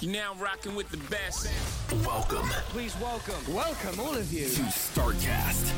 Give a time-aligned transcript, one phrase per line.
[0.00, 1.48] You're now rocking with the best.
[2.04, 4.46] Welcome Please welcome, welcome all of you.
[4.48, 5.72] to StarCast.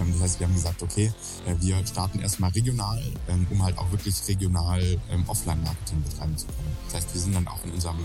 [0.00, 1.12] Ähm, Das heißt, wir haben gesagt, okay,
[1.46, 6.46] äh, wir starten erstmal regional, ähm, um halt auch wirklich regional ähm, Offline-Marketing betreiben zu
[6.46, 6.76] können.
[6.86, 7.98] Das heißt, wir sind dann auch in unserem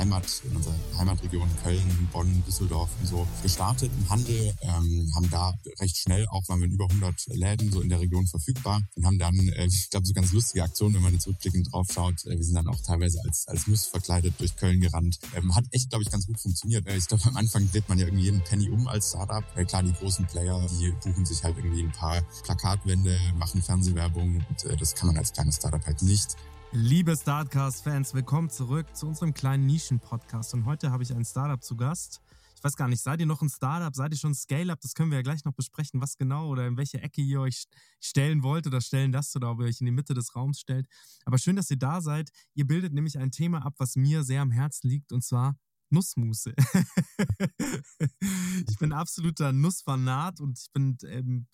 [0.00, 5.52] Heimat, in unserer Heimatregion Köln, Bonn, Düsseldorf und so gestartet im Handel, ähm, haben da
[5.78, 9.04] recht schnell, auch waren wir in über 100 Läden so in der Region verfügbar und
[9.04, 12.24] haben dann, äh, ich glaube, so ganz lustige Aktionen, wenn man jetzt rückblickend drauf schaut.
[12.24, 15.18] Äh, wir sind dann auch teilweise als, als Nuss verkleidet durch Köln gerannt.
[15.36, 16.86] Ähm, hat echt, glaube ich, ganz gut funktioniert.
[16.86, 19.44] Äh, ich glaube, am Anfang dreht man ja irgendwie jeden Penny um als Startup.
[19.54, 24.42] Äh, klar, die großen Player, die buchen sich halt irgendwie ein paar Plakatwände, machen Fernsehwerbung
[24.48, 26.36] und äh, das kann man als kleines Startup halt nicht.
[26.72, 30.54] Liebe Startcast-Fans, willkommen zurück zu unserem kleinen Nischen-Podcast.
[30.54, 32.20] Und heute habe ich ein Startup zu Gast.
[32.54, 33.92] Ich weiß gar nicht, seid ihr noch ein Startup?
[33.92, 34.80] Seid ihr schon ein Scale-Up?
[34.80, 37.64] Das können wir ja gleich noch besprechen, was genau oder in welche Ecke ihr euch
[38.00, 40.86] stellen wollt oder stellen lasst oder ob ihr euch in die Mitte des Raums stellt.
[41.24, 42.30] Aber schön, dass ihr da seid.
[42.54, 46.54] Ihr bildet nämlich ein Thema ab, was mir sehr am Herzen liegt und zwar Nussmusse.
[48.68, 51.48] ich bin absoluter Nussfanat und ich bin, ähm,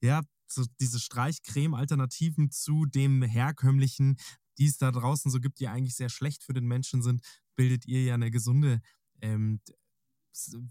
[0.00, 4.16] ja, so diese Streichcreme-Alternativen zu dem herkömmlichen,
[4.58, 7.22] die es da draußen so gibt, die eigentlich sehr schlecht für den Menschen sind,
[7.54, 8.80] bildet ihr ja eine gesunde,
[9.20, 9.60] ähm,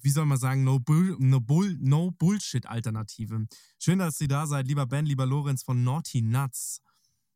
[0.02, 3.48] wie soll man sagen, no, Bull, no, Bull, no Bullshit-Alternative.
[3.80, 6.82] Schön, dass ihr da seid, lieber Ben, lieber Lorenz von Naughty Nuts.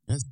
[0.07, 0.25] Yes.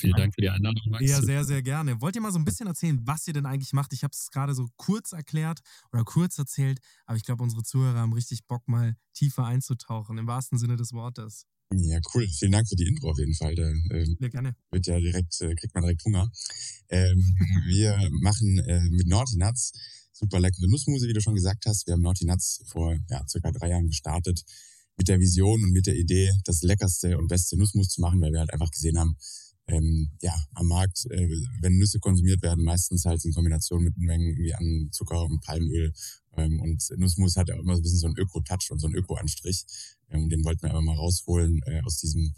[0.00, 1.04] Vielen Dank für die Einladung, Max.
[1.04, 2.00] Ja, sehr, sehr gerne.
[2.00, 3.92] Wollt ihr mal so ein bisschen erzählen, was ihr denn eigentlich macht?
[3.92, 5.60] Ich habe es gerade so kurz erklärt
[5.92, 10.26] oder kurz erzählt, aber ich glaube, unsere Zuhörer haben richtig Bock, mal tiefer einzutauchen, im
[10.26, 11.46] wahrsten Sinne des Wortes.
[11.72, 12.26] Ja, cool.
[12.28, 13.54] Vielen Dank für die Intro auf jeden Fall.
[13.54, 14.56] Da, ähm, Ja, gerne.
[14.70, 16.30] wird ja direkt, äh, kriegt man direkt Hunger.
[16.88, 17.36] Ähm,
[17.66, 19.72] wir machen äh, mit Naughty Nuts
[20.20, 21.86] super leckere Nussmuse, wie du schon gesagt hast.
[21.86, 24.42] Wir haben Naughty Nuts vor ja, circa drei Jahren gestartet
[24.96, 28.32] mit der Vision und mit der Idee, das leckerste und beste Nussmus zu machen, weil
[28.32, 29.16] wir halt einfach gesehen haben,
[29.66, 31.28] ähm, ja, am Markt, äh,
[31.62, 35.92] wenn Nüsse konsumiert werden, meistens halt in Kombination mit Mengen irgendwie an Zucker und Palmöl.
[36.40, 38.96] Ähm, und Nussmus hat ja immer so ein bisschen so einen Öko-Touch und so einen
[38.96, 39.64] Öko-Anstrich.
[40.10, 42.34] Ähm, den wollten wir aber mal rausholen äh, aus diesem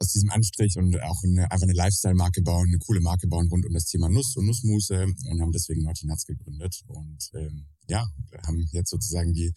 [0.00, 3.66] aus diesem Anstrich und auch eine, einfach eine Lifestyle-Marke bauen, eine coole Marke bauen rund
[3.66, 6.82] um das Thema Nuss und Nussmusse und haben deswegen Naughty Nuts gegründet.
[6.86, 8.06] Und ähm, ja,
[8.46, 9.52] haben jetzt sozusagen die,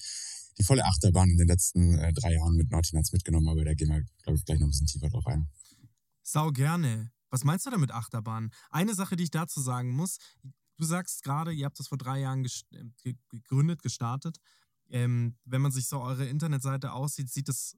[0.58, 3.74] die volle Achterbahn in den letzten äh, drei Jahren mit Naughty Nuts mitgenommen, aber da
[3.74, 5.48] gehen wir, glaube ich, gleich noch ein bisschen tiefer drauf ein.
[6.24, 7.12] Sau gerne.
[7.30, 8.52] Was meinst du damit Achterbahn?
[8.72, 10.18] Eine Sache, die ich dazu sagen muss,
[10.82, 14.38] du sagst gerade, ihr habt das vor drei Jahren äh, ge- gegründet, gestartet.
[14.90, 17.78] Ähm, wenn man sich so eure Internetseite aussieht, sieht es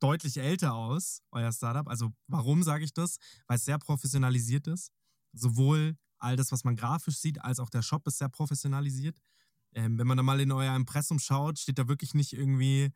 [0.00, 1.86] deutlich älter aus, euer Startup.
[1.88, 3.18] Also warum sage ich das?
[3.46, 4.90] Weil es sehr professionalisiert ist.
[5.32, 9.18] Sowohl all das, was man grafisch sieht, als auch der Shop ist sehr professionalisiert.
[9.74, 12.92] Ähm, wenn man da mal in euer Impressum schaut, steht da wirklich nicht irgendwie,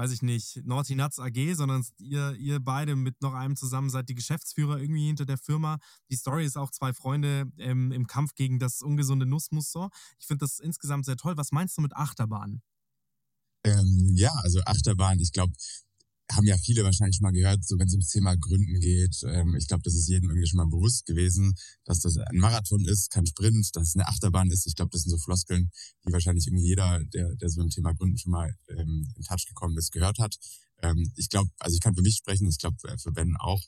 [0.00, 4.08] weiß ich nicht, Naughty Nuts AG, sondern ihr, ihr beide mit noch einem zusammen seid
[4.08, 5.78] die Geschäftsführer irgendwie hinter der Firma.
[6.10, 9.90] Die Story ist auch zwei Freunde ähm, im Kampf gegen das ungesunde Nussmus so.
[10.18, 11.36] Ich finde das insgesamt sehr toll.
[11.36, 12.62] Was meinst du mit Achterbahn?
[13.62, 15.52] Ähm, ja, also Achterbahn, ich glaube,
[16.30, 19.22] haben ja viele wahrscheinlich schon mal gehört, so wenn es ums Thema Gründen geht.
[19.26, 21.54] Ähm, ich glaube, das ist jedem irgendwie schon mal bewusst gewesen,
[21.84, 24.66] dass das ein Marathon ist, kein Sprint, dass es eine Achterbahn ist.
[24.66, 25.70] Ich glaube, das sind so Floskeln,
[26.06, 29.46] die wahrscheinlich irgendwie jeder, der, der so im Thema Gründen schon mal ähm, in Touch
[29.46, 30.36] gekommen ist, gehört hat.
[30.82, 33.62] Ähm, ich glaube, also ich kann für mich sprechen, ich glaube äh, für Ben auch.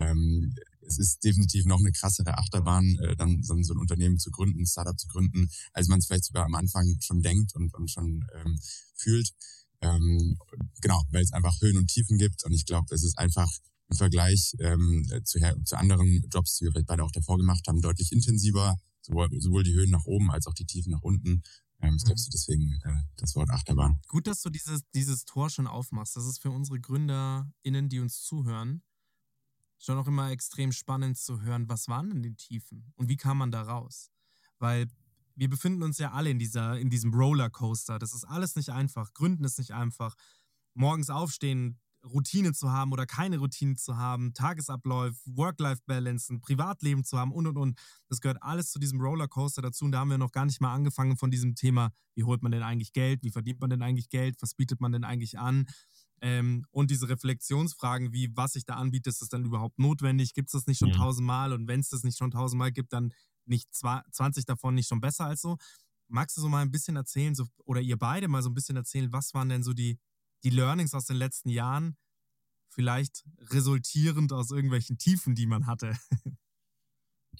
[0.00, 0.54] Ähm,
[0.86, 4.30] es ist definitiv noch eine krassere Achterbahn, äh, dann so, ein- so ein Unternehmen zu
[4.30, 7.74] gründen, ein Startup zu gründen, als man es vielleicht sogar am Anfang schon denkt und,
[7.74, 8.58] und schon ähm,
[8.94, 9.32] fühlt.
[9.80, 10.38] Ähm,
[10.80, 13.50] genau, weil es einfach Höhen und Tiefen gibt und ich glaube, es ist einfach
[13.90, 18.12] im Vergleich ähm, zu, zu anderen Jobs, die wir beide auch davor gemacht haben, deutlich
[18.12, 21.42] intensiver, sowohl, sowohl die Höhen nach oben als auch die Tiefen nach unten.
[21.80, 22.30] Ähm, ich glaube, Mhm.
[22.32, 24.00] deswegen äh, das Wort Achterbahn.
[24.08, 26.16] Gut, dass du dieses, dieses Tor schon aufmachst.
[26.16, 28.82] Das ist für unsere GründerInnen, die uns zuhören,
[29.78, 33.38] schon auch immer extrem spannend zu hören, was waren denn die Tiefen und wie kam
[33.38, 34.10] man da raus?
[34.58, 34.88] Weil
[35.38, 37.98] wir befinden uns ja alle in, dieser, in diesem Rollercoaster.
[37.98, 39.12] Das ist alles nicht einfach.
[39.14, 40.14] Gründen ist nicht einfach.
[40.74, 47.18] Morgens aufstehen, Routine zu haben oder keine Routine zu haben, Tagesablauf, Work-Life-Balance, ein Privatleben zu
[47.18, 47.78] haben und und und.
[48.08, 49.84] Das gehört alles zu diesem Rollercoaster dazu.
[49.84, 52.52] Und da haben wir noch gar nicht mal angefangen von diesem Thema, wie holt man
[52.52, 55.66] denn eigentlich Geld, wie verdient man denn eigentlich Geld, was bietet man denn eigentlich an.
[56.20, 60.34] Ähm, und diese Reflexionsfragen, wie was sich da anbietet, ist das dann überhaupt notwendig?
[60.34, 60.94] Gibt es das nicht schon Mhm.
[60.94, 61.52] tausendmal?
[61.52, 63.12] Und wenn es das nicht schon tausendmal gibt, dann
[63.48, 65.56] nicht zwa- 20 davon nicht schon besser als so.
[66.08, 68.76] Magst du so mal ein bisschen erzählen, so, oder ihr beide mal so ein bisschen
[68.76, 69.98] erzählen, was waren denn so die,
[70.44, 71.96] die Learnings aus den letzten Jahren,
[72.70, 75.96] vielleicht resultierend aus irgendwelchen Tiefen, die man hatte?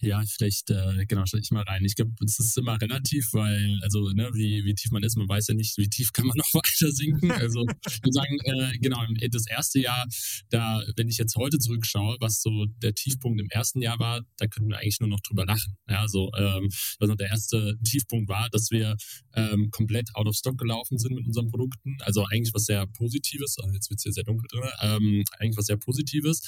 [0.00, 1.84] Ja, vielleicht, äh, genau, stelle ich mal rein.
[1.84, 5.28] Ich glaube, es ist immer relativ, weil, also, ne, wie, wie tief man ist, man
[5.28, 7.32] weiß ja nicht, wie tief kann man noch weiter sinken.
[7.32, 10.06] Also, ich würde sagen, äh, genau, das erste Jahr,
[10.50, 14.46] da, wenn ich jetzt heute zurückschaue, was so der Tiefpunkt im ersten Jahr war, da
[14.46, 15.76] könnten wir eigentlich nur noch drüber lachen.
[15.88, 16.68] Ja, so, ähm,
[16.98, 18.96] was noch der erste Tiefpunkt war, dass wir
[19.34, 21.96] ähm, komplett out of stock gelaufen sind mit unseren Produkten.
[22.00, 25.66] Also eigentlich was sehr Positives, also jetzt wird's hier sehr dunkel drin, ähm, eigentlich was
[25.66, 26.42] sehr Positives.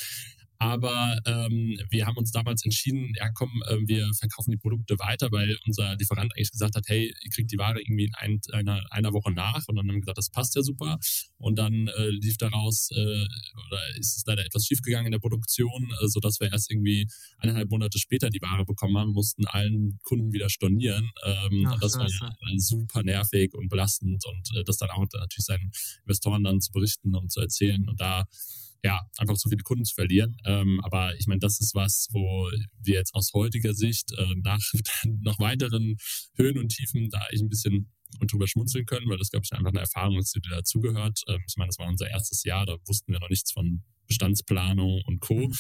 [0.60, 5.32] Aber ähm, wir haben uns damals entschieden, ja komm, ähm, wir verkaufen die Produkte weiter,
[5.32, 8.82] weil unser Lieferant eigentlich gesagt hat, hey, ihr kriegt die Ware irgendwie in ein, einer,
[8.90, 9.66] einer Woche nach.
[9.68, 10.98] Und dann haben wir gesagt, das passt ja super.
[11.38, 13.24] Und dann äh, lief daraus, äh,
[13.66, 17.08] oder ist es leider etwas schiefgegangen in der Produktion, äh, sodass wir erst irgendwie
[17.38, 21.10] eineinhalb Monate später die Ware bekommen haben, mussten allen Kunden wieder stornieren.
[21.24, 25.46] Ähm, Ach, das war äh, super nervig und belastend und äh, das dann auch natürlich
[25.46, 25.70] seinen
[26.02, 27.88] Investoren dann zu berichten und zu erzählen.
[27.88, 28.26] Und da
[28.82, 30.36] ja, einfach so viele Kunden zu verlieren.
[30.44, 32.50] Ähm, aber ich meine, das ist was, wo
[32.82, 34.60] wir jetzt aus heutiger Sicht äh, nach
[35.04, 35.96] noch weiteren
[36.36, 37.92] Höhen und Tiefen da ich ein bisschen
[38.26, 41.20] drüber schmunzeln können, weil das, glaube ich, einfach eine Erfahrung ist, die dazugehört.
[41.28, 45.02] Ähm, ich meine, das war unser erstes Jahr, da wussten wir noch nichts von Bestandsplanung
[45.06, 45.50] und Co.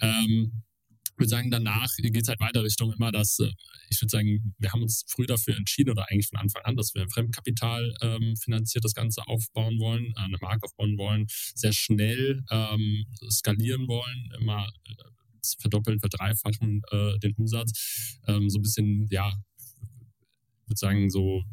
[0.00, 0.64] Ähm,
[1.12, 3.50] ich würde sagen, danach geht es halt weiter Richtung immer das, äh,
[3.90, 6.94] ich würde sagen, wir haben uns früh dafür entschieden oder eigentlich von Anfang an, dass
[6.94, 12.42] wir Fremdkapital ähm, finanziert das Ganze aufbauen wollen, äh, eine Marke aufbauen wollen, sehr schnell
[12.50, 14.94] ähm, skalieren wollen, immer äh,
[15.60, 18.18] verdoppeln, verdreifachen äh, den Umsatz.
[18.26, 19.32] Ähm, so ein bisschen, ja,
[20.72, 21.44] würde sagen, so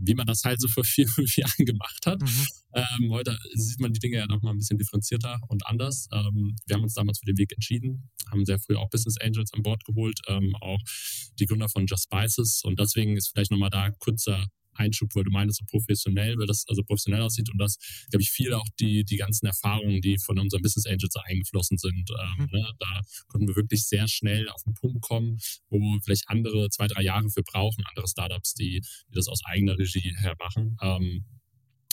[0.00, 2.20] wie man das halt so vor vier, fünf Jahren gemacht hat.
[2.20, 2.46] Mhm.
[2.74, 6.08] Ähm, heute sieht man die Dinge ja nochmal ein bisschen differenzierter und anders.
[6.12, 9.52] Ähm, wir haben uns damals für den Weg entschieden, haben sehr früh auch Business Angels
[9.52, 10.80] an Bord geholt, ähm, auch
[11.38, 12.62] die Gründer von Just Spices.
[12.64, 16.64] Und deswegen ist vielleicht nochmal da kurzer Einschub, weil du meinst, so professionell, weil das
[16.68, 17.78] also professionell aussieht und das,
[18.10, 22.10] glaube ich, viel auch die, die ganzen Erfahrungen, die von unseren Business Angels eingeflossen sind.
[22.10, 22.72] Ähm, ne?
[22.78, 25.38] Da konnten wir wirklich sehr schnell auf den Punkt kommen,
[25.68, 29.78] wo vielleicht andere zwei, drei Jahre für brauchen, andere Startups, die, die das aus eigener
[29.78, 30.76] Regie her machen.
[30.80, 31.24] Ähm,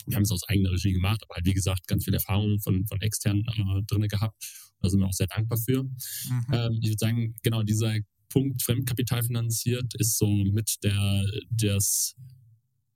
[0.07, 2.85] wir haben es aus eigener Regie gemacht, aber halt, wie gesagt, ganz viel Erfahrung von,
[2.87, 4.35] von extern äh, drin gehabt.
[4.81, 5.83] Da sind wir auch sehr dankbar für.
[5.83, 6.45] Mhm.
[6.51, 7.95] Ähm, ich würde sagen, genau dieser
[8.29, 12.15] Punkt Fremdkapital finanziert ist so mit der, das,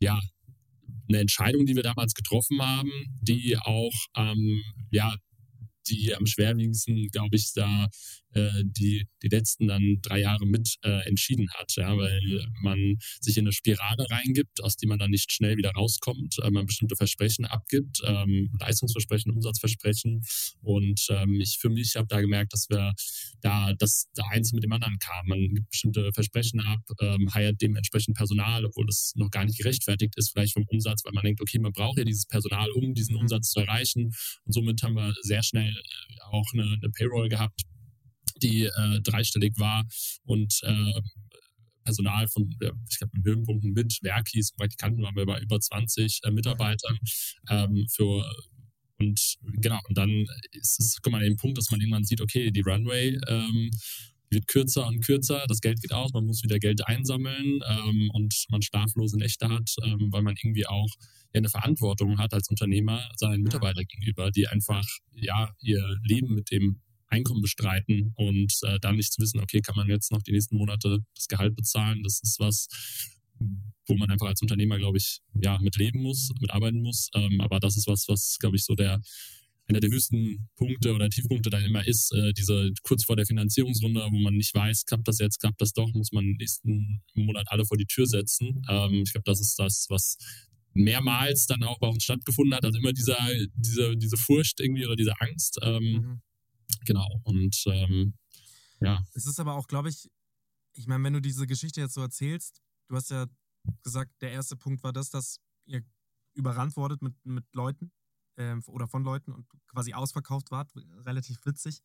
[0.06, 0.20] ja,
[1.10, 2.92] eine Entscheidung, die wir damals getroffen haben,
[3.22, 4.62] die auch, ähm,
[4.92, 5.16] ja,
[5.88, 7.88] die am schwerwiegendsten, glaube ich, da
[8.36, 12.22] äh, die, die letzten dann drei Jahre mit äh, entschieden hat, ja, weil
[12.62, 16.52] man sich in eine Spirale reingibt, aus der man dann nicht schnell wieder rauskommt, äh,
[16.52, 20.24] man bestimmte Versprechen abgibt, ähm, Leistungsversprechen, Umsatzversprechen
[20.62, 22.94] und ähm, ich für mich habe da gemerkt, dass wir
[23.42, 25.28] da, dass da eins mit dem anderen kam.
[25.28, 30.14] Man gibt bestimmte Versprechen ab, ähm, heiert dementsprechend Personal, obwohl das noch gar nicht gerechtfertigt
[30.18, 33.16] ist, vielleicht vom Umsatz, weil man denkt, okay, man braucht ja dieses Personal, um diesen
[33.16, 37.62] Umsatz zu erreichen und somit haben wir sehr schnell äh, auch eine, eine Payroll gehabt,
[38.42, 39.86] die äh, dreistellig war
[40.24, 41.02] und äh,
[41.84, 42.50] Personal von,
[42.90, 46.98] ich glaube, im Höhenpunkt mit Werkis, Praktikanten waren wir bei über 20 äh, Mitarbeitern
[47.50, 48.26] ähm, für
[48.98, 52.22] und genau, und dann ist es, kommt man an den Punkt, dass man irgendwann sieht,
[52.22, 53.70] okay, die Runway ähm,
[54.30, 58.46] wird kürzer und kürzer, das Geld geht aus, man muss wieder Geld einsammeln ähm, und
[58.50, 60.90] man schlaflose Nächte hat, ähm, weil man irgendwie auch
[61.34, 66.52] ja, eine Verantwortung hat als Unternehmer seinen Mitarbeiter gegenüber, die einfach ja ihr Leben mit
[66.52, 70.32] dem Einkommen bestreiten und äh, dann nicht zu wissen, okay, kann man jetzt noch die
[70.32, 72.68] nächsten Monate das Gehalt bezahlen, das ist was,
[73.88, 77.10] wo man einfach als Unternehmer, glaube ich, ja, mit leben muss, mit arbeiten muss.
[77.14, 79.02] Ähm, aber das ist was, was, glaube ich, so der
[79.68, 84.08] einer der höchsten Punkte oder Tiefpunkte dann immer ist, äh, diese kurz vor der Finanzierungsrunde,
[84.12, 87.66] wo man nicht weiß, klappt das jetzt, klappt das doch, muss man nächsten Monat alle
[87.66, 88.62] vor die Tür setzen.
[88.70, 90.18] Ähm, ich glaube, das ist das, was
[90.74, 92.66] mehrmals dann auch bei uns stattgefunden hat.
[92.66, 93.18] Also immer dieser,
[93.56, 95.58] diese, diese Furcht irgendwie oder diese Angst.
[95.64, 96.22] Ähm, Mhm.
[96.86, 97.22] Genau.
[97.24, 98.14] Und ähm,
[98.80, 99.02] ja.
[99.14, 100.10] Es ist aber auch, glaube ich,
[100.74, 103.26] ich meine, wenn du diese Geschichte jetzt so erzählst, du hast ja
[103.84, 105.84] gesagt, der erste Punkt war das, dass ihr
[106.34, 107.92] überrannt wurdet mit, mit Leuten
[108.38, 110.72] ähm, oder von Leuten und quasi ausverkauft wart.
[111.06, 111.82] Relativ witzig.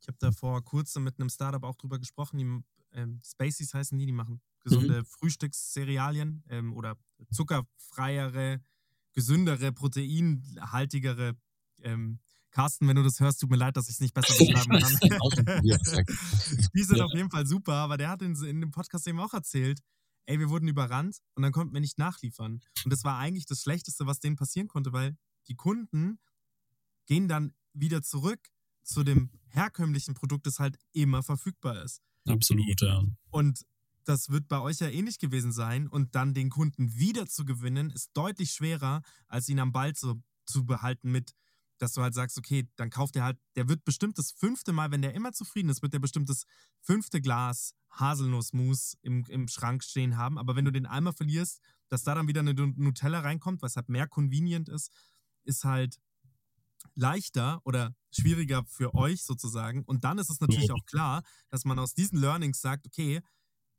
[0.00, 2.38] Ich habe da vor kurzem mit einem Startup auch drüber gesprochen.
[2.38, 6.96] Die, ähm, Spaceys heißen die, die machen gesunde Frühstückscerealien ähm, oder
[7.30, 8.60] zuckerfreiere,
[9.12, 11.36] gesündere, proteinhaltigere.
[11.82, 12.18] Ähm,
[12.54, 15.60] Carsten, wenn du das hörst, tut mir leid, dass ich es nicht besser beschreiben kann.
[16.74, 17.04] Die sind Ja.
[17.04, 19.80] auf jeden Fall super, aber der hat in, in dem Podcast eben auch erzählt,
[20.26, 22.60] ey, wir wurden überrannt und dann konnten wir nicht nachliefern.
[22.84, 25.16] Und das war eigentlich das Schlechteste, was denen passieren konnte, weil
[25.48, 26.20] die Kunden
[27.06, 28.38] gehen dann wieder zurück
[28.84, 32.00] zu dem herkömmlichen Produkt, das halt immer verfügbar ist.
[32.28, 33.02] Absolut, ja.
[33.30, 33.64] Und
[34.04, 35.88] das wird bei euch ja ähnlich gewesen sein.
[35.88, 40.22] Und dann den Kunden wieder zu gewinnen, ist deutlich schwerer, als ihn am Ball zu,
[40.46, 41.32] zu behalten mit,
[41.78, 44.90] dass du halt sagst, okay, dann kauft er halt, der wird bestimmt das fünfte Mal,
[44.90, 46.44] wenn der immer zufrieden ist, wird der bestimmt das
[46.80, 50.38] fünfte Glas Haselnussmus im, im Schrank stehen haben.
[50.38, 53.88] Aber wenn du den einmal verlierst, dass da dann wieder eine Nutella reinkommt, was halt
[53.88, 54.90] mehr convenient ist,
[55.44, 56.00] ist halt
[56.94, 59.84] leichter oder schwieriger für euch sozusagen.
[59.84, 63.20] Und dann ist es natürlich auch klar, dass man aus diesen Learnings sagt, okay,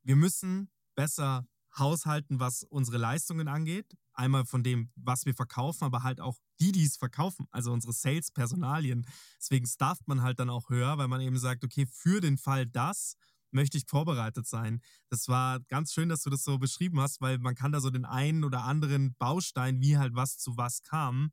[0.03, 1.47] wir müssen besser
[1.77, 3.97] haushalten, was unsere Leistungen angeht.
[4.15, 7.93] Einmal von dem, was wir verkaufen, aber halt auch die, die es verkaufen, also unsere
[7.93, 9.05] Sales-Personalien.
[9.37, 12.65] Deswegen stafft man halt dann auch höher, weil man eben sagt, okay, für den Fall
[12.65, 13.15] das
[13.51, 14.81] möchte ich vorbereitet sein.
[15.09, 17.89] Das war ganz schön, dass du das so beschrieben hast, weil man kann da so
[17.89, 21.31] den einen oder anderen Baustein, wie halt was zu was kam,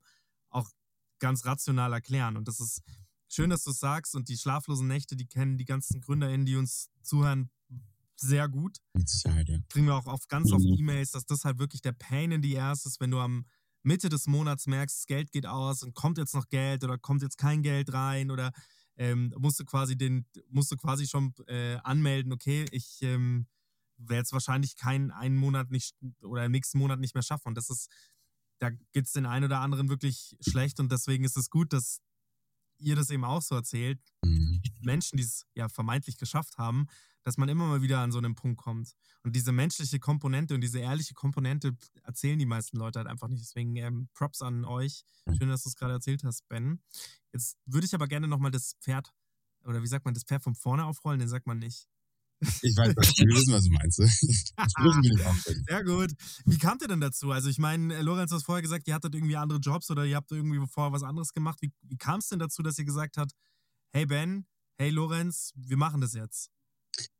[0.49, 0.69] auch
[1.19, 2.37] ganz rational erklären.
[2.37, 2.81] Und das ist
[3.27, 4.15] schön, dass du es sagst.
[4.15, 7.49] Und die schlaflosen Nächte, die kennen die ganzen GründerInnen, die uns zuhören,
[8.23, 8.77] sehr gut.
[8.93, 9.59] Mit Sicherheit, ja.
[9.69, 10.77] Kriegen wir auch oft, ganz oft Mhm.
[10.79, 13.45] E-Mails, dass das halt wirklich der Pain in the Ass ist, wenn du am
[13.83, 17.21] Mitte des Monats merkst, das Geld geht aus und kommt jetzt noch Geld oder kommt
[17.21, 18.51] jetzt kein Geld rein oder
[18.95, 23.47] ähm, musst du quasi den, musst du quasi schon äh, anmelden, okay, ich ähm,
[23.97, 27.49] werde jetzt wahrscheinlich keinen einen Monat nicht oder im nächsten Monat nicht mehr schaffen.
[27.49, 27.89] Und das ist,
[28.59, 31.99] da geht es den einen oder anderen wirklich schlecht und deswegen ist es gut, dass
[32.79, 34.61] ihr das eben auch so erzählt, Mhm.
[34.81, 36.87] Menschen, die es ja vermeintlich geschafft haben,
[37.23, 38.93] dass man immer mal wieder an so einen Punkt kommt.
[39.23, 43.41] Und diese menschliche Komponente und diese ehrliche Komponente erzählen die meisten Leute halt einfach nicht.
[43.43, 45.03] Deswegen ähm, Props an euch.
[45.37, 46.81] Schön, dass du es gerade erzählt hast, Ben.
[47.31, 49.11] Jetzt würde ich aber gerne nochmal das Pferd,
[49.63, 51.87] oder wie sagt man, das Pferd von vorne aufrollen, den sagt man nicht.
[52.61, 53.97] Ich weiß, was- wir wissen, was du meinst.
[55.69, 56.11] Sehr gut.
[56.45, 57.31] Wie kamt ihr denn dazu?
[57.31, 60.03] Also ich meine, äh, Lorenz, du hast vorher gesagt, ihr hattet irgendwie andere Jobs oder
[60.05, 61.59] ihr habt irgendwie vorher was anderes gemacht.
[61.61, 63.31] Wie, wie kam es denn dazu, dass ihr gesagt habt,
[63.93, 64.45] hey Ben,
[64.77, 66.49] hey Lorenz, wir machen das jetzt?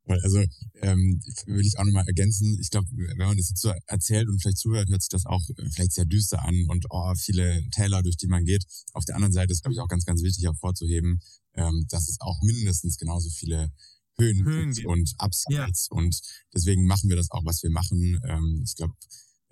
[0.06, 0.44] Also
[0.82, 4.42] ähm, würde ich auch nochmal ergänzen, ich glaube, wenn man das jetzt so erzählt und
[4.42, 8.04] vielleicht zuhört, hört sich das auch äh, vielleicht sehr düster an und oh, viele Täler,
[8.04, 8.66] durch die man geht.
[8.92, 11.22] Auf der anderen Seite ist, glaube ich, auch ganz, ganz wichtig hervorzuheben,
[11.54, 13.72] ähm, dass es auch mindestens genauso viele
[14.18, 16.20] Höhen, Höhen gibt und Upsides und
[16.54, 18.20] deswegen machen wir das auch, was wir machen.
[18.28, 18.94] Ähm, ich glaube,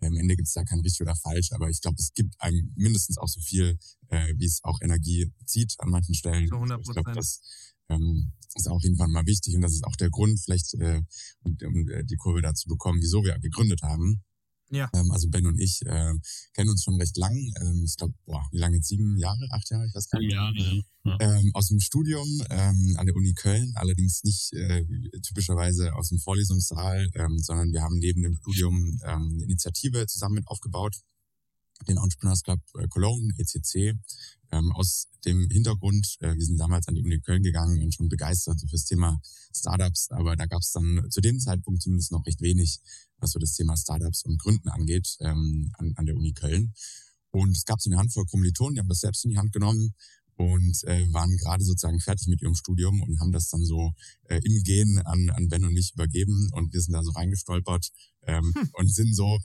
[0.01, 2.73] am Ende gibt es da kein richtig oder falsch, aber ich glaube, es gibt einem
[2.75, 3.77] mindestens auch so viel,
[4.09, 6.47] äh, wie es auch Energie zieht an manchen Stellen.
[6.47, 6.79] Zu 100%.
[6.81, 7.41] Ich glaube, das
[7.91, 11.01] ähm, ist auf jeden Fall mal wichtig und das ist auch der Grund, vielleicht äh,
[11.43, 14.23] um, um äh, die Kurve dazu bekommen, wieso wir gegründet haben.
[14.71, 14.89] Ja.
[14.93, 16.13] Ähm, also Ben und ich äh,
[16.53, 17.35] kennen uns schon recht lang.
[17.61, 18.13] Ähm, ich glaube,
[18.51, 18.87] wie lange jetzt?
[18.87, 20.31] Sieben Jahre, acht Jahre, ich weiß gar nicht.
[20.31, 20.81] Ja, ja.
[21.03, 21.17] ja.
[21.19, 24.85] Ähm, aus dem Studium ähm, an der Uni Köln, allerdings nicht äh,
[25.21, 30.35] typischerweise aus dem Vorlesungssaal, ähm, sondern wir haben neben dem Studium ähm, eine Initiative zusammen
[30.35, 31.01] mit aufgebaut,
[31.87, 33.97] den Entrepreneurs Club äh, Cologne, ECC,
[34.51, 38.09] ähm, aus dem Hintergrund, äh, wir sind damals an die Uni Köln gegangen und schon
[38.09, 39.19] begeistert so fürs Thema
[39.55, 42.79] Startups, aber da gab es dann zu dem Zeitpunkt zumindest noch recht wenig,
[43.17, 46.73] was so das Thema Startups und Gründen angeht, ähm, an, an der Uni Köln.
[47.31, 49.93] Und es gab so eine Handvoll Kommilitonen, die haben das selbst in die Hand genommen
[50.35, 54.41] und äh, waren gerade sozusagen fertig mit ihrem Studium und haben das dann so äh,
[54.43, 57.91] im Gehen an, an Ben und mich übergeben und wir sind da so reingestolpert
[58.23, 59.39] ähm, und sind so,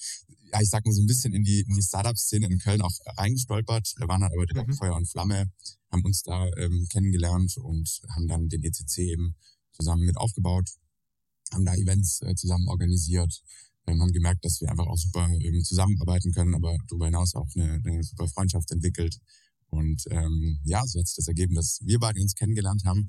[0.53, 2.93] ja, ich sag mal so ein bisschen in die, in die Startup-Szene in Köln auch
[3.17, 4.75] reingestolpert, Wir waren dann aber direkt Mhm.
[4.75, 5.50] Feuer und Flamme,
[5.91, 9.37] haben uns da ähm, kennengelernt und haben dann den ECC eben
[9.73, 10.71] zusammen mit aufgebaut,
[11.53, 13.43] haben da Events äh, zusammen organisiert,
[13.87, 17.49] ähm, haben gemerkt, dass wir einfach auch super ähm, zusammenarbeiten können, aber darüber hinaus auch
[17.55, 19.19] eine, eine super Freundschaft entwickelt.
[19.69, 23.09] Und ähm, ja, so hat sich das ergeben, dass wir beide uns kennengelernt haben.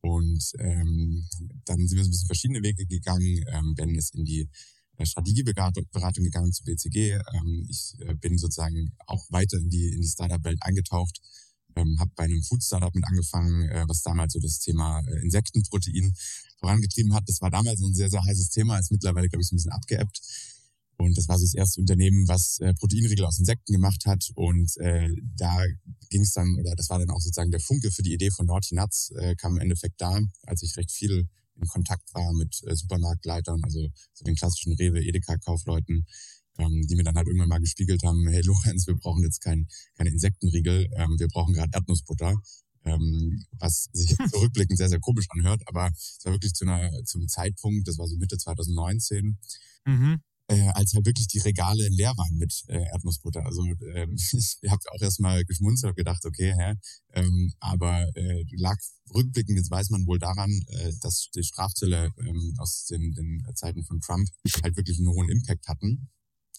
[0.00, 1.26] Und ähm,
[1.64, 3.44] dann sind wir so ein bisschen verschiedene Wege gegangen.
[3.48, 4.48] Ähm, ben ist in die
[5.06, 7.20] Strategieberatung Beratung gegangen zu BCG.
[7.34, 11.20] Ähm, ich äh, bin sozusagen auch weiter in die, in die Startup-Welt eingetaucht.
[11.76, 16.12] Ähm, habe bei einem Food-Startup mit angefangen, äh, was damals so das Thema äh, Insektenprotein
[16.58, 17.28] vorangetrieben hat.
[17.28, 19.72] Das war damals ein sehr, sehr heißes Thema, ist mittlerweile, glaube ich, so ein bisschen
[19.72, 20.20] abgeebbt.
[20.96, 24.30] Und das war so das erste Unternehmen, was äh, Proteinriegel aus Insekten gemacht hat.
[24.34, 25.62] Und äh, da
[26.10, 28.46] ging es dann, oder das war dann auch sozusagen der Funke für die Idee von
[28.46, 31.28] Naughty Nuts, äh, kam im Endeffekt da, als ich recht viel
[31.58, 36.06] in Kontakt war mit äh, Supermarktleitern, also so den klassischen Rewe, Edeka-Kaufleuten,
[36.58, 39.68] ähm, die mir dann halt irgendwann mal gespiegelt haben, hey Lorenz, wir brauchen jetzt kein,
[39.96, 42.34] keine Insektenriegel, ähm, wir brauchen gerade Erdnussbutter.
[42.84, 47.26] Ähm, was sich zurückblickend sehr, sehr komisch anhört, aber es war wirklich zu einer, zum
[47.28, 49.36] Zeitpunkt, das war so Mitte 2019,
[49.88, 50.20] Mhm.
[50.48, 53.44] Äh, als halt wirklich die Regale leer waren mit äh, Erdnussbutter.
[53.44, 53.62] Also
[53.94, 56.74] ähm, ich habe auch erstmal geschmunzelt und gedacht, okay, hä?
[57.12, 58.76] Ähm, aber äh, lag
[59.14, 63.84] rückblickend, jetzt weiß man wohl daran, äh, dass die Strafzölle ähm, aus den, den Zeiten
[63.84, 64.28] von Trump
[64.62, 66.08] halt wirklich einen hohen Impact hatten.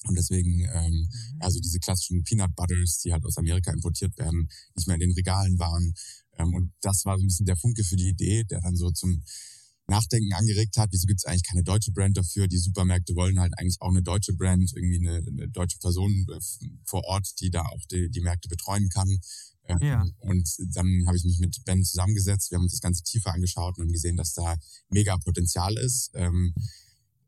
[0.05, 4.88] Und deswegen, ähm, also diese klassischen Peanut Butters, die halt aus Amerika importiert werden, nicht
[4.88, 5.93] mehr in den Regalen waren.
[6.38, 8.91] Ähm, und das war so ein bisschen der Funke für die Idee, der dann so
[8.91, 9.24] zum
[9.89, 10.89] Nachdenken angeregt hat.
[10.91, 12.48] Wieso gibt es eigentlich keine deutsche Brand dafür?
[12.48, 16.39] Die Supermärkte wollen halt eigentlich auch eine deutsche Brand, irgendwie eine, eine deutsche Person äh,
[16.86, 19.19] vor Ort, die da auch die, die Märkte betreuen kann.
[19.67, 20.05] Ähm, Ja.
[20.19, 22.51] Und dann habe ich mich mit Ben zusammengesetzt.
[22.51, 24.55] Wir haben uns das Ganze tiefer angeschaut und haben gesehen, dass da
[24.89, 26.12] mega Potenzial ist.
[26.13, 26.53] Ähm,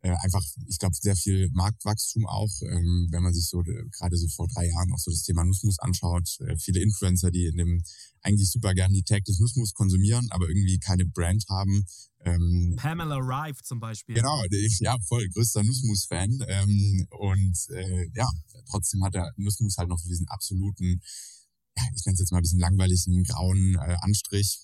[0.02, 4.18] äh, einfach, ich glaube, sehr viel Marktwachstum auch, ähm, wenn man sich so äh, gerade
[4.18, 6.40] so vor drei Jahren auch so das Thema Nussmus anschaut.
[6.42, 7.84] Äh, viele Influencer, die in dem
[8.24, 11.86] eigentlich super gern die täglich Nussmus konsumieren, aber irgendwie keine Brand haben.
[12.24, 14.16] Ähm, Pamela Rife zum Beispiel.
[14.16, 16.46] Genau, ich, ja, voll größter Nussmus-Fan.
[16.48, 18.30] Ähm, und äh, ja,
[18.70, 21.02] trotzdem hat der Nussmus halt noch so diesen absoluten,
[21.78, 24.60] ja, ich nenne es jetzt mal ein bisschen langweiligen, grauen äh, Anstrich.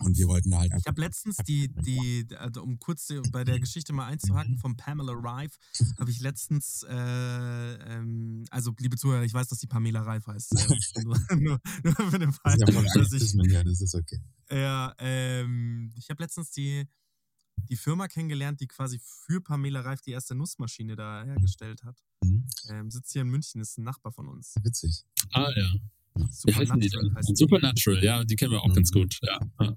[0.00, 3.60] Und wir wollten da halt Ich habe letztens die, die, also um kurz bei der
[3.60, 5.58] Geschichte mal einzuhaken, von Pamela Rife,
[5.98, 10.52] habe ich letztens, äh, ähm, also liebe Zuhörer, ich weiß, dass die Pamela Rife heißt.
[10.52, 13.94] Äh, nur, nur, nur für den Fall, Das ist ja dass ich, hier, das ist
[13.94, 14.20] okay.
[14.50, 16.86] ja, ähm, ich habe letztens die,
[17.68, 22.02] die Firma kennengelernt, die quasi für Pamela Reif die erste Nussmaschine da hergestellt hat.
[22.24, 22.46] Mhm.
[22.68, 24.54] Ähm, sitzt hier in München, ist ein Nachbar von uns.
[24.62, 25.04] Witzig.
[25.32, 25.66] Ah, ja.
[26.14, 27.16] Wie heißen die Supernatural denn?
[27.16, 27.36] heißt die.
[27.36, 29.18] Supernatural, ja, die kennen wir auch ganz gut.
[29.22, 29.38] Ja.
[29.60, 29.76] ja.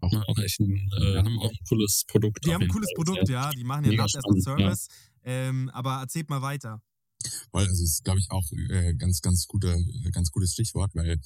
[0.00, 2.44] Auch- Ja, auch echt ein, äh, haben auch ein cooles Produkt.
[2.46, 3.04] Die haben ein cooles Fall.
[3.04, 3.50] Produkt, ja.
[3.50, 4.56] Die machen ja as a spannend, ja.
[4.56, 4.88] Service.
[5.24, 6.82] Ähm, aber erzählt mal weiter.
[7.50, 9.76] Voll, also es ist, glaube ich, auch äh, ganz, ganz gute,
[10.12, 11.20] ganz gutes Stichwort, weil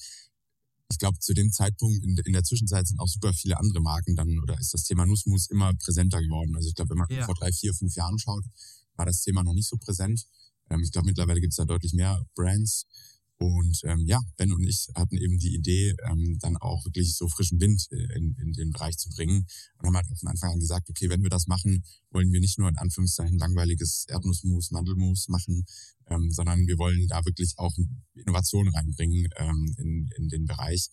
[0.91, 4.17] ich glaube, zu dem Zeitpunkt, in, in der Zwischenzeit sind auch super viele andere Marken
[4.17, 6.55] dann, oder ist das Thema Nussmus immer präsenter geworden.
[6.57, 7.25] Also ich glaube, wenn man Ja.
[7.25, 8.45] vor drei, vier, fünf Jahren schaut,
[8.97, 10.27] war das Thema noch nicht so präsent.
[10.69, 12.87] Ähm, ich glaube, mittlerweile gibt es da deutlich mehr Brands.
[13.47, 17.29] Und ähm, ja, Ben und ich hatten eben die Idee, ähm, dann auch wirklich so
[17.29, 19.47] frischen Wind äh, in, in den Bereich zu bringen.
[19.79, 22.59] Und haben halt von Anfang an gesagt, okay, wenn wir das machen, wollen wir nicht
[22.59, 25.65] nur in Anführungszeichen langweiliges Erdnussmus, Mandelmus machen,
[26.09, 27.75] ähm, sondern wir wollen da wirklich auch
[28.15, 30.89] Innovation reinbringen ähm, in, in den Bereich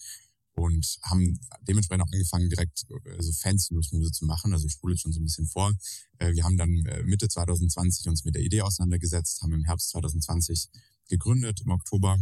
[0.55, 4.53] und haben dementsprechend auch angefangen, direkt äh, so fancy Nussmuse zu machen.
[4.53, 5.73] Also ich spule schon so ein bisschen vor.
[6.17, 9.89] Äh, wir haben dann äh, Mitte 2020 uns mit der Idee auseinandergesetzt, haben im Herbst
[9.89, 10.69] 2020
[11.07, 12.17] gegründet, im Oktober.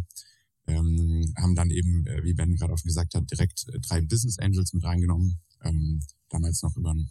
[0.68, 4.74] Ähm, haben dann eben, wie Ben gerade auch schon gesagt hat, direkt drei Business Angels
[4.74, 5.39] mit reingenommen.
[5.63, 7.10] Ähm, damals noch über ein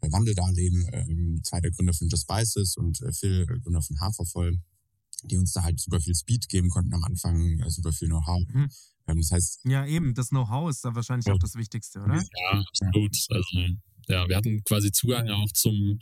[0.00, 4.58] Wandeldarlehen, ähm, zwei der Gründer von Just Spices und Phil, Gründer von Hafervoll,
[5.22, 8.44] die uns da halt super viel Speed geben konnten am Anfang, super viel Know-how.
[8.48, 8.70] Mhm.
[9.08, 11.34] Ähm, das heißt, Ja, eben, das Know-how ist da wahrscheinlich Ja.
[11.34, 12.16] auch das Wichtigste, oder?
[12.16, 13.16] Ja, absolut.
[13.30, 13.58] Also,
[14.08, 15.98] ja, wir hatten quasi Zugang auch zum,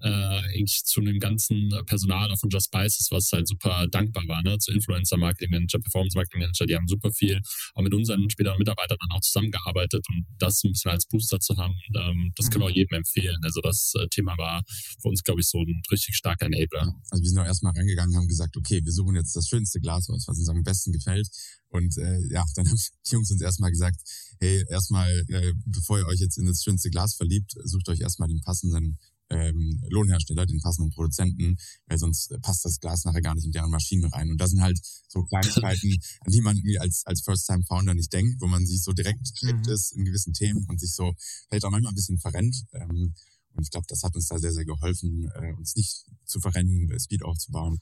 [0.00, 4.58] äh, eigentlich zu dem ganzen Personal von Just Spices, was halt super dankbar war, ne?
[4.58, 7.40] Zu Influencer Marketing Manager, Performance Marketing Manager, die haben super viel
[7.74, 11.56] auch mit unseren späteren Mitarbeitern dann auch zusammengearbeitet und das ein bisschen als Booster zu
[11.56, 13.38] haben, ähm, das können wir auch jedem empfehlen.
[13.42, 14.62] Also das äh, Thema war
[15.02, 16.94] für uns, glaube ich, so ein richtig starker Enabler.
[17.10, 19.80] Also wir sind auch erstmal reingegangen und haben gesagt, okay, wir suchen jetzt das schönste
[19.80, 21.28] Glas, was uns am besten gefällt.
[21.70, 24.00] Und äh, ja, dann haben die Jungs uns erstmal gesagt,
[24.40, 28.28] hey, erstmal, äh, bevor ihr euch jetzt in das schönste Glas verliebt, sucht euch erstmal
[28.28, 28.98] den passenden
[29.30, 33.52] ähm, Lohnhersteller, den passenden Produzenten, weil sonst äh, passt das Glas nachher gar nicht in
[33.52, 34.30] deren Maschinen rein.
[34.30, 34.78] Und das sind halt
[35.08, 38.92] so Kleinigkeiten, an die man irgendwie als, als First-Time-Founder nicht denkt, wo man sich so
[38.92, 39.72] direkt direkt Mhm.
[39.72, 41.12] ist in gewissen Themen und sich so
[41.48, 42.64] vielleicht auch manchmal ein bisschen verrennt.
[42.72, 43.14] Ähm,
[43.54, 46.98] und ich glaube, das hat uns da sehr, sehr geholfen, äh, uns nicht zu verrennen,
[46.98, 47.78] Speed aufzubauen.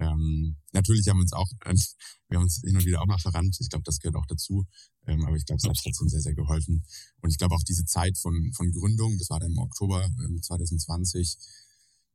[0.00, 1.74] Ähm, natürlich haben wir uns auch, äh,
[2.28, 3.56] wir haben uns hin und wieder auch mal verrannt.
[3.60, 4.66] Ich glaube, das gehört auch dazu.
[5.06, 6.84] Ähm, aber ich glaube, es hat trotzdem sehr, sehr geholfen.
[7.20, 10.40] Und ich glaube auch diese Zeit von, von Gründung, das war dann im Oktober ähm,
[10.42, 11.38] 2020,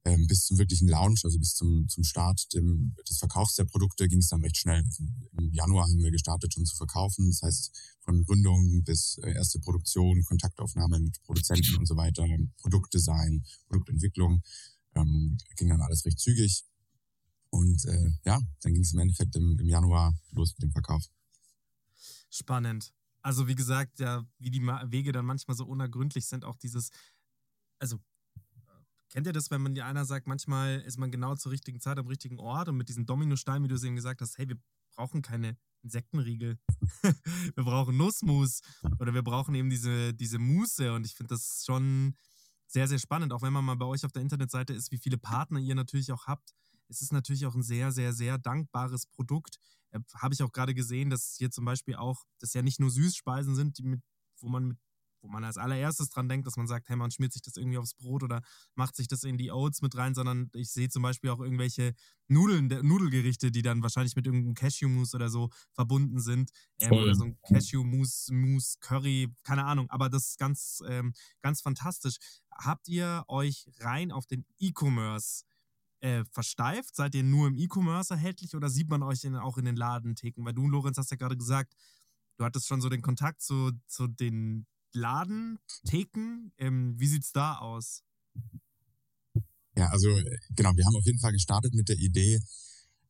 [0.05, 4.07] ähm, bis zum wirklichen Launch, also bis zum, zum Start dem, des Verkaufs der Produkte,
[4.07, 4.83] ging es dann recht schnell.
[4.83, 5.03] Also
[5.37, 7.27] Im Januar haben wir gestartet schon zu verkaufen.
[7.27, 12.25] Das heißt, von Gründung bis äh, erste Produktion, Kontaktaufnahme mit Produzenten und so weiter,
[12.61, 14.41] Produktdesign, Produktentwicklung,
[14.95, 16.65] ähm, ging dann alles recht zügig.
[17.53, 21.03] Und äh, ja, dann ging es im Endeffekt im, im Januar los mit dem Verkauf.
[22.31, 22.91] Spannend.
[23.21, 26.89] Also wie gesagt, ja, wie die Wege dann manchmal so unergründlich sind, auch dieses,
[27.77, 27.99] also
[29.11, 32.07] kennt ihr das, wenn man einer sagt, manchmal ist man genau zur richtigen Zeit am
[32.07, 34.57] richtigen Ort und mit diesen Dominosteinen, wie du es eben gesagt hast, hey, wir
[34.95, 36.57] brauchen keine Insektenriegel,
[37.55, 38.61] wir brauchen Nussmus
[38.97, 42.15] oder wir brauchen eben diese, diese Muße und ich finde das schon
[42.65, 45.19] sehr, sehr spannend, auch wenn man mal bei euch auf der Internetseite ist, wie viele
[45.19, 46.55] Partner ihr natürlich auch habt.
[46.87, 49.57] Es ist natürlich auch ein sehr, sehr, sehr dankbares Produkt.
[49.91, 52.89] Äh, Habe ich auch gerade gesehen, dass hier zum Beispiel auch, das ja nicht nur
[52.89, 54.01] Süßspeisen sind, die mit,
[54.39, 54.77] wo man mit,
[55.23, 57.77] wo man als allererstes dran denkt, dass man sagt, hey, man schmiert sich das irgendwie
[57.77, 58.41] aufs Brot oder
[58.75, 61.93] macht sich das in die Oats mit rein, sondern ich sehe zum Beispiel auch irgendwelche
[62.27, 66.51] Nudeln, Nudelgerichte, die dann wahrscheinlich mit irgendeinem Cashew-Mousse oder so verbunden sind.
[66.79, 69.89] Ähm, oder so ein Cashew-Mousse, Mousse, Curry, keine Ahnung.
[69.89, 72.17] Aber das ist ganz, ähm, ganz fantastisch.
[72.51, 75.45] Habt ihr euch rein auf den E-Commerce
[76.03, 76.95] äh, versteift?
[76.95, 80.43] Seid ihr nur im E-Commerce erhältlich oder sieht man euch in, auch in den Ladentheken?
[80.43, 81.73] Weil du, Lorenz, hast ja gerade gesagt,
[82.37, 86.51] du hattest schon so den Kontakt zu, zu den Ladentheken.
[86.57, 88.03] Ähm, wie sieht's da aus?
[89.75, 90.09] Ja, also
[90.55, 92.39] genau, wir haben auf jeden Fall gestartet mit der Idee,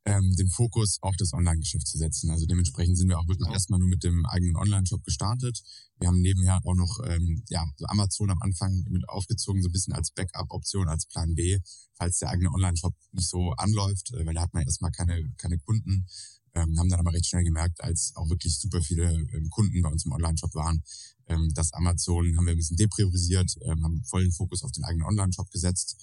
[0.06, 2.30] ähm, den Fokus auf das Online-Geschäft zu setzen.
[2.30, 5.62] Also dementsprechend sind wir auch wirklich erstmal nur mit dem eigenen Online-Shop gestartet.
[6.00, 9.72] Wir haben nebenher auch noch ähm, ja, so Amazon am Anfang mit aufgezogen, so ein
[9.72, 11.60] bisschen als Backup-Option, als Plan B,
[11.94, 15.58] falls der eigene Online-Shop nicht so anläuft, äh, weil da hat man erstmal keine, keine
[15.60, 16.06] Kunden.
[16.56, 19.90] Ähm, haben dann aber recht schnell gemerkt, als auch wirklich super viele ähm, Kunden bei
[19.90, 20.84] uns im Online-Shop waren,
[21.28, 25.08] ähm, dass Amazon haben wir ein bisschen depriorisiert, ähm, haben vollen Fokus auf den eigenen
[25.08, 25.98] Online-Shop gesetzt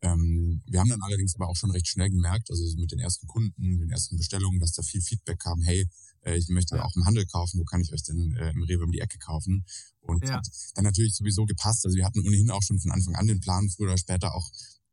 [0.00, 3.26] ähm, wir haben dann allerdings aber auch schon recht schnell gemerkt, also mit den ersten
[3.26, 5.88] Kunden, den ersten Bestellungen, dass da viel Feedback kam, hey,
[6.22, 6.84] äh, ich möchte ja.
[6.84, 9.18] auch im Handel kaufen, wo kann ich euch denn äh, im Rewe um die Ecke
[9.18, 9.64] kaufen?
[10.00, 10.36] Und ja.
[10.36, 11.84] hat dann natürlich sowieso gepasst.
[11.84, 14.48] Also wir hatten ohnehin auch schon von Anfang an den Plan, früher oder später auch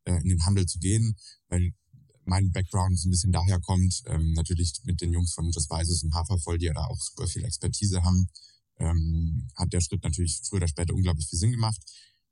[0.06, 1.16] äh, in den Handel zu gehen,
[1.50, 1.72] weil
[2.26, 6.02] mein Background so ein bisschen daher kommt, ähm, natürlich mit den Jungs von Just Vices
[6.02, 8.28] und Hafervoll, die ja da auch super viel Expertise haben,
[8.80, 11.80] ähm, hat der Schritt natürlich früher oder später unglaublich viel Sinn gemacht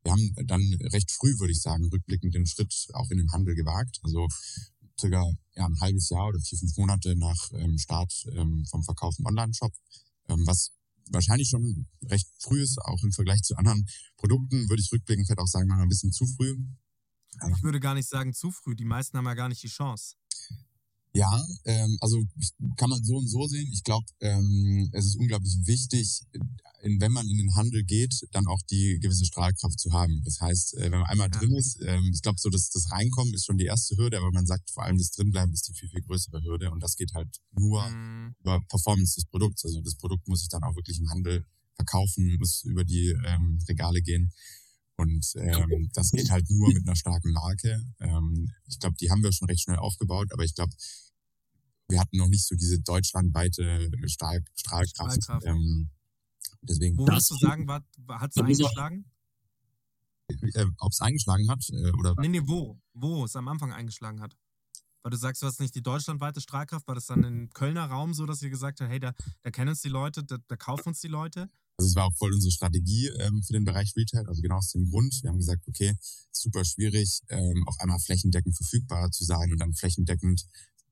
[0.03, 0.61] wir haben dann
[0.91, 3.99] recht früh, würde ich sagen, rückblickend den Schritt auch in den Handel gewagt.
[4.03, 4.27] Also
[4.99, 9.17] circa ja, ein halbes Jahr oder vier, fünf Monate nach ähm, Start ähm, vom Verkauf
[9.19, 9.73] im Online-Shop,
[10.29, 10.71] ähm, was
[11.09, 13.85] wahrscheinlich schon recht früh ist, auch im Vergleich zu anderen
[14.17, 16.57] Produkten, würde ich rückblickend vielleicht auch sagen, mal ein bisschen zu früh.
[17.55, 18.75] Ich würde gar nicht sagen zu früh.
[18.75, 20.15] Die meisten haben ja gar nicht die Chance.
[21.15, 22.23] Ja, ähm, also
[22.75, 23.69] kann man so und so sehen.
[23.71, 26.21] Ich glaube, ähm, es ist unglaublich wichtig,
[26.83, 30.21] in, wenn man in den Handel geht, dann auch die gewisse Strahlkraft zu haben.
[30.25, 31.39] Das heißt, äh, wenn man einmal ja.
[31.39, 34.31] drin ist, ähm, ich glaube, so dass das Reinkommen ist schon die erste Hürde, aber
[34.31, 37.13] man sagt vor allem das Drinbleiben ist die viel, viel größere Hürde und das geht
[37.13, 38.35] halt nur mhm.
[38.41, 39.63] über Performance des Produkts.
[39.65, 43.59] Also das Produkt muss sich dann auch wirklich im Handel verkaufen, muss über die ähm,
[43.67, 44.31] Regale gehen.
[44.95, 47.81] Und ähm, das geht halt nur mit einer starken Marke.
[47.99, 50.73] Ähm, ich glaube, die haben wir schon recht schnell aufgebaut, aber ich glaube,
[51.87, 55.23] wir hatten noch nicht so diese deutschlandweite Strahl Strahlkraft.
[55.23, 55.45] Strahlkraft.
[55.45, 55.89] Ähm,
[56.63, 56.97] deswegen.
[56.97, 59.05] Wo würdest du sagen, hat es eingeschlagen?
[60.29, 61.67] Äh, Ob es eingeschlagen hat?
[61.69, 62.15] Äh, oder?
[62.19, 62.79] Nee, nee, wo?
[62.93, 64.35] Wo es am Anfang eingeschlagen hat.
[65.03, 68.13] Weil du sagst, du hast nicht die deutschlandweite Strahlkraft, war das dann im Kölner Raum
[68.13, 70.89] so, dass ihr gesagt habt, hey, da, da kennen uns die Leute, da, da kaufen
[70.89, 71.49] uns die Leute?
[71.77, 74.71] Also es war auch voll unsere Strategie ähm, für den Bereich Retail, also genau aus
[74.71, 75.19] dem Grund.
[75.21, 75.93] Wir haben gesagt, okay,
[76.31, 80.45] super schwierig, ähm, auf einmal flächendeckend verfügbar zu sein und dann flächendeckend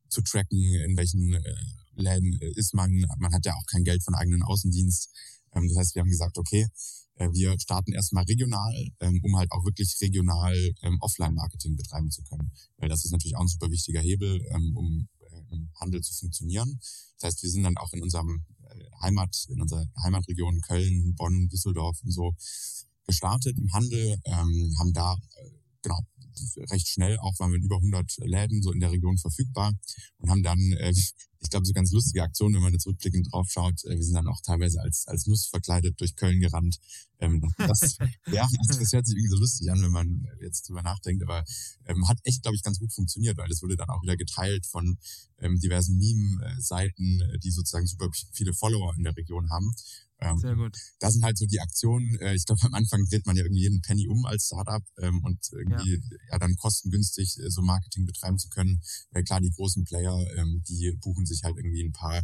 [0.09, 1.55] zu tracken, in welchen äh,
[1.95, 3.05] Läden äh, ist man.
[3.17, 5.09] Man hat ja auch kein Geld von eigenen Außendienst.
[5.53, 6.67] Ähm, das heißt, wir haben gesagt, okay,
[7.15, 12.23] äh, wir starten erstmal regional, ähm, um halt auch wirklich regional ähm, Offline-Marketing betreiben zu
[12.23, 12.51] können.
[12.77, 16.13] Weil das ist natürlich auch ein super wichtiger Hebel, ähm, um äh, im Handel zu
[16.13, 16.79] funktionieren.
[17.19, 21.47] Das heißt, wir sind dann auch in unserem äh, Heimat, in unserer Heimatregion Köln, Bonn,
[21.49, 22.33] Düsseldorf und so
[23.05, 25.49] gestartet im Handel, ähm, haben da äh,
[25.81, 25.99] genau
[26.69, 29.73] recht schnell, auch waren wir in über 100 Läden so in der Region verfügbar
[30.17, 30.93] und haben dann, äh,
[31.43, 33.83] ich glaube, so ganz lustige Aktionen, wenn man jetzt rückblickend drauf schaut.
[33.85, 36.79] Äh, wir sind dann auch teilweise als, als Nuss verkleidet durch Köln gerannt.
[37.19, 37.97] Ähm, das,
[38.31, 41.43] ja, das hört sich irgendwie so lustig an, wenn man jetzt drüber nachdenkt, aber
[41.85, 44.65] ähm, hat echt, glaube ich, ganz gut funktioniert, weil es wurde dann auch wieder geteilt
[44.65, 44.97] von
[45.39, 49.73] ähm, diversen Meme-Seiten, äh, die sozusagen super viele Follower in der Region haben.
[50.21, 50.77] Ähm, Sehr gut.
[50.99, 52.15] Das sind halt so die Aktionen.
[52.19, 55.23] Äh, ich glaube, am Anfang dreht man ja irgendwie jeden Penny um als Startup ähm,
[55.23, 56.17] und irgendwie ja.
[56.31, 58.81] ja dann kostengünstig äh, so Marketing betreiben zu können.
[59.09, 62.23] Weil klar, die großen Player, ähm, die buchen sich halt irgendwie ein paar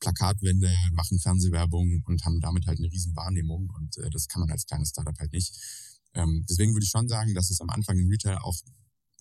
[0.00, 4.50] Plakatwände, machen Fernsehwerbung und haben damit halt eine riesen Wahrnehmung und äh, das kann man
[4.50, 5.54] als kleines Startup halt nicht.
[6.14, 8.56] Ähm, deswegen würde ich schon sagen, dass es am Anfang im Retail auch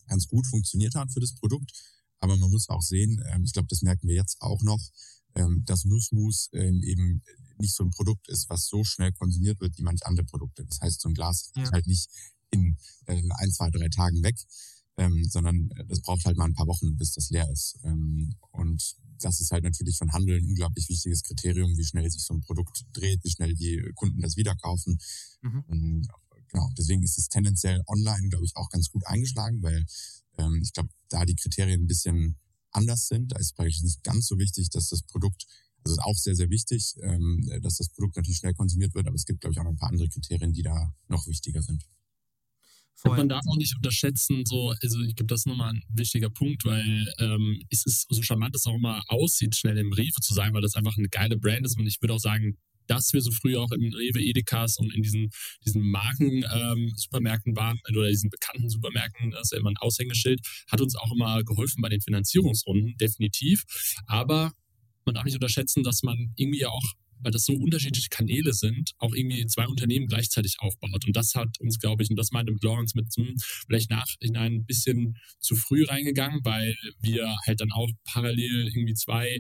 [0.08, 1.72] ganz gut funktioniert hat für das Produkt.
[2.20, 4.82] Aber man muss auch sehen, ähm, ich glaube, das merken wir jetzt auch noch,
[5.36, 7.22] ähm, dass Nussmus ähm, eben
[7.60, 10.66] nicht so ein Produkt ist, was so schnell konsumiert wird wie manche andere Produkte.
[10.66, 11.64] Das heißt, so ein Glas ja.
[11.64, 12.10] ist halt nicht
[12.52, 14.38] in äh, ein, zwei, drei Tagen weg,
[14.98, 17.78] ähm, sondern äh, das braucht halt mal ein paar Wochen, bis das leer ist.
[17.84, 22.24] Ähm, und das ist halt natürlich von Handel ein unglaublich wichtiges Kriterium, wie schnell sich
[22.24, 24.98] so ein Produkt dreht, wie schnell die Kunden das wieder kaufen.
[25.42, 25.64] Mhm.
[25.70, 26.08] Ähm,
[26.50, 29.86] genau, deswegen ist es tendenziell online, glaube ich, auch ganz gut eingeschlagen, weil
[30.38, 32.38] ähm, ich glaube, da die Kriterien ein bisschen
[32.72, 33.32] anders sind.
[33.32, 35.46] Da ist praktisch nicht ganz so wichtig, dass das Produkt
[35.88, 39.16] das ist auch sehr, sehr wichtig, ähm, dass das Produkt natürlich schnell konsumiert wird, aber
[39.16, 41.84] es gibt, glaube ich, auch noch ein paar andere Kriterien, die da noch wichtiger sind.
[42.96, 43.16] Voll.
[43.16, 46.66] Man darf auch nicht unterschätzen, so, also ich glaube, das ist nochmal ein wichtiger Punkt,
[46.66, 50.34] weil ähm, es ist so charmant, dass es auch immer aussieht, schnell im Rewe zu
[50.34, 51.78] sein, weil das einfach eine geile Brand ist.
[51.78, 55.04] Und ich würde auch sagen, dass wir so früh auch in Rewe, Edekas und in
[55.04, 55.30] diesen,
[55.64, 60.82] diesen Marken-Supermärkten ähm, waren, oder diesen bekannten Supermärkten, das ist ja immer ein Aushängeschild, hat
[60.82, 63.64] uns auch immer geholfen bei den Finanzierungsrunden, definitiv.
[64.08, 64.54] Aber
[65.08, 66.84] man darf nicht unterschätzen, dass man irgendwie auch
[67.22, 71.06] weil das so unterschiedliche Kanäle sind, auch irgendwie zwei Unternehmen gleichzeitig aufbaut.
[71.06, 73.36] Und das hat uns, glaube ich, und das meinte Lawrence mit hm,
[73.68, 79.40] vielleicht nachhinein ein bisschen zu früh reingegangen, weil wir halt dann auch parallel irgendwie zwei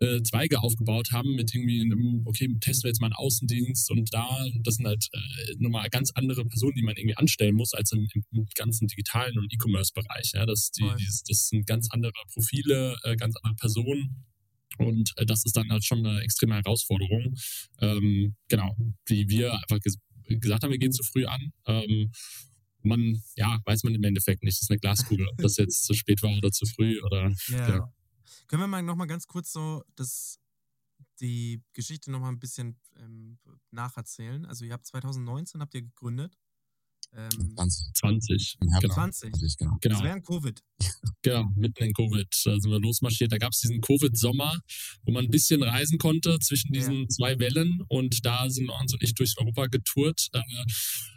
[0.00, 4.12] äh, Zweige aufgebaut haben mit irgendwie einem, okay, testen wir jetzt mal einen Außendienst und
[4.12, 4.28] da,
[4.64, 8.08] das sind halt äh, nochmal ganz andere Personen, die man irgendwie anstellen muss, als im,
[8.32, 10.32] im ganzen digitalen und E-Commerce-Bereich.
[10.34, 10.44] Ja?
[10.44, 14.24] Das, die, dieses, das sind ganz andere Profile, äh, ganz andere Personen.
[14.78, 17.34] Und äh, das ist dann halt schon eine extreme Herausforderung.
[17.80, 21.52] Ähm, genau, wie wir einfach ges gesagt haben, wir gehen zu früh an.
[21.66, 22.10] Ähm,
[22.82, 24.56] man, ja, weiß man im Endeffekt nicht.
[24.56, 27.32] Das ist eine Glaskugel, ob das jetzt zu spät war oder zu früh oder.
[27.48, 27.66] Ja.
[27.66, 27.94] Genau.
[28.48, 30.38] Können wir mal nochmal ganz kurz so das,
[31.20, 33.38] die Geschichte nochmal ein bisschen ähm,
[33.70, 34.44] nacherzählen?
[34.46, 36.36] Also ihr habt 2019 habt ihr gegründet.
[37.14, 37.94] Ähm, 20.
[37.94, 38.56] 20.
[38.60, 39.58] Im Herbst 20.
[39.58, 39.76] Genau.
[39.80, 39.94] genau.
[39.96, 40.60] Das während Covid.
[41.24, 43.30] Genau, mitten in Covid da sind wir losmarschiert.
[43.30, 44.58] Da gab es diesen Covid-Sommer,
[45.04, 47.08] wo man ein bisschen reisen konnte zwischen diesen ja.
[47.08, 47.84] zwei Wellen.
[47.86, 50.28] Und da sind Lawrence und ich durch Europa getourt.
[50.32, 50.40] Äh,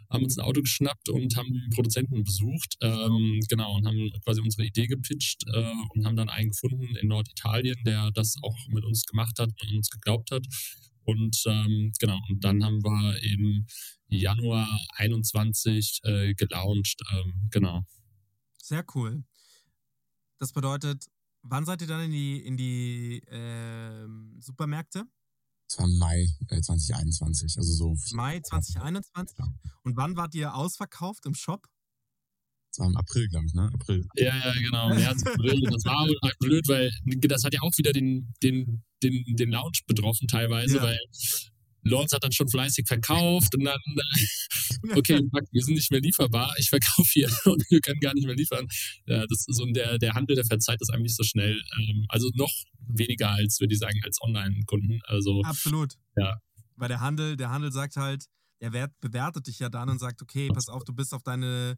[0.09, 2.75] haben uns ein Auto geschnappt und haben den Produzenten besucht.
[2.81, 7.07] Ähm, genau, und haben quasi unsere Idee gepitcht äh, und haben dann einen gefunden in
[7.07, 10.45] Norditalien, der das auch mit uns gemacht hat und uns geglaubt hat.
[11.05, 13.65] Und ähm, genau, und dann haben wir im
[14.07, 17.01] Januar 21 äh, gelauncht.
[17.13, 17.85] Ähm, genau.
[18.61, 19.23] Sehr cool.
[20.39, 21.05] Das bedeutet,
[21.43, 24.07] wann seid ihr dann in die, in die äh,
[24.39, 25.05] Supermärkte?
[25.67, 28.15] Das war Mai äh, 2021, also so.
[28.15, 29.37] Mai 2021?
[29.37, 29.45] Ja.
[29.83, 31.67] Und wann wart ihr ausverkauft im Shop?
[32.75, 33.69] Das war im April, glaube ich, ne?
[33.73, 34.05] April.
[34.17, 34.89] Ja, ja, genau.
[34.89, 35.61] März, April.
[35.61, 39.79] Das war halt blöd, weil das hat ja auch wieder den, den, den, den Lounge
[39.87, 40.83] betroffen teilweise, ja.
[40.83, 40.99] weil
[41.83, 46.53] Lawrence hat dann schon fleißig verkauft und dann, äh, okay, wir sind nicht mehr lieferbar,
[46.57, 48.67] ich verkaufe hier und wir können gar nicht mehr liefern.
[49.05, 51.61] Ja, das ist so der, der Handel, der verzeiht das eigentlich so schnell.
[51.79, 52.51] Ähm, also noch
[52.87, 54.99] weniger als, würde ich sagen, als Online-Kunden.
[55.05, 55.93] Also, Absolut.
[56.17, 56.39] Ja.
[56.75, 58.25] Weil der Handel, der Handel sagt halt,
[58.59, 61.77] der Wert bewertet dich ja dann und sagt, okay, pass auf, du bist auf deine,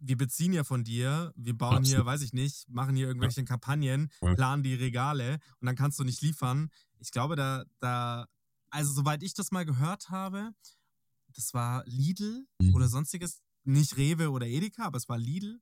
[0.00, 1.96] wir beziehen ja von dir, wir bauen Absolut.
[1.96, 3.46] hier, weiß ich nicht, machen hier irgendwelche ja.
[3.46, 6.70] Kampagnen, planen die Regale und dann kannst du nicht liefern.
[7.00, 8.26] Ich glaube, da, da
[8.70, 10.52] also soweit ich das mal gehört habe,
[11.34, 12.74] das war Lidl mhm.
[12.74, 15.60] oder sonstiges, nicht Rewe oder Edeka, aber es war Lidl,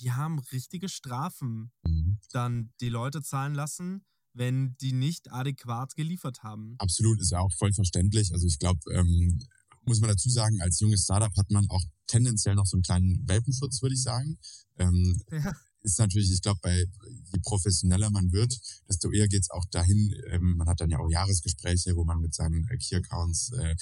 [0.00, 2.18] die haben richtige Strafen mhm.
[2.32, 6.76] dann die Leute zahlen lassen, wenn die nicht adäquat geliefert haben.
[6.78, 8.32] Absolut, ist ja auch voll verständlich.
[8.32, 9.38] Also ich glaube, ähm,
[9.84, 13.26] muss man dazu sagen, als junges Startup hat man auch tendenziell noch so einen kleinen
[13.28, 14.38] Welpenschutz, würde ich sagen.
[14.78, 16.86] Ähm, ja ist natürlich, ich glaube, bei
[17.32, 20.14] je professioneller man wird, desto eher geht's auch dahin.
[20.28, 23.74] Ähm, man hat dann ja auch Jahresgespräche, wo man mit seinen Key Accounts äh,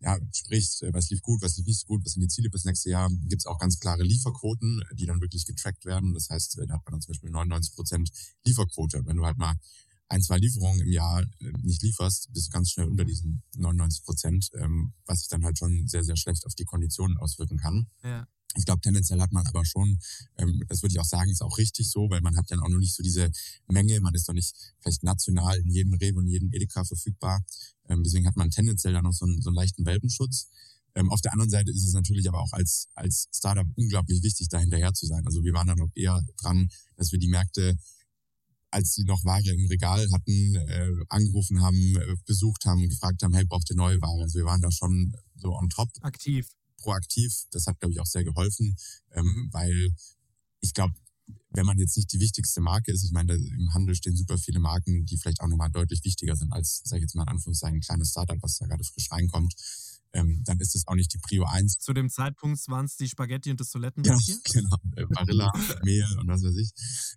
[0.00, 2.50] ja, spricht, äh, was lief gut, was lief nicht so gut, was sind die Ziele
[2.50, 3.10] bis nächste Jahr.
[3.24, 6.14] Gibt's auch ganz klare Lieferquoten, die dann wirklich getrackt werden.
[6.14, 8.10] Das heißt, äh, da hat man dann zum Beispiel 99 Prozent
[8.44, 9.04] Lieferquote.
[9.06, 9.54] Wenn du halt mal
[10.08, 14.04] ein, zwei Lieferungen im Jahr äh, nicht lieferst, bist du ganz schnell unter diesen 99
[14.04, 17.86] Prozent, ähm, was sich dann halt schon sehr, sehr schlecht auf die Konditionen auswirken kann.
[18.02, 18.26] Ja.
[18.56, 19.98] Ich glaube, tendenziell hat man aber schon,
[20.38, 22.68] ähm, das würde ich auch sagen, ist auch richtig so, weil man hat dann auch
[22.68, 23.30] noch nicht so diese
[23.68, 27.44] Menge, man ist noch nicht vielleicht national in jedem Rewe und jedem Edeka verfügbar.
[27.88, 30.48] Ähm, deswegen hat man tendenziell dann noch so einen, so einen leichten Welpenschutz.
[31.10, 34.58] Auf der anderen Seite ist es natürlich aber auch als, als Startup unglaublich wichtig, da
[34.58, 35.24] hinterher zu sein.
[35.26, 37.78] Also wir waren dann auch eher dran, dass wir die Märkte
[38.70, 43.34] als sie noch Ware im Regal hatten, äh, angerufen haben, äh, besucht haben, gefragt haben,
[43.34, 44.22] hey, braucht ihr neue Ware?
[44.22, 45.88] Also wir waren da schon so on top.
[46.02, 47.34] Aktiv proaktiv.
[47.50, 48.76] Das hat, glaube ich, auch sehr geholfen,
[49.12, 49.48] ähm, mhm.
[49.52, 49.90] weil
[50.60, 50.94] ich glaube,
[51.50, 54.60] wenn man jetzt nicht die wichtigste Marke ist, ich meine, im Handel stehen super viele
[54.60, 57.78] Marken, die vielleicht auch nochmal deutlich wichtiger sind als, sage ich jetzt mal in Anführungszeichen,
[57.78, 59.54] ein kleines Startup, was da gerade frisch reinkommt,
[60.18, 61.78] ähm, dann ist es auch nicht die Prio 1.
[61.80, 64.34] Zu dem Zeitpunkt waren es die Spaghetti und das Toilettenpapier?
[64.34, 65.52] Ja, genau, äh, Barilla,
[65.84, 66.70] Mehl und was weiß ich.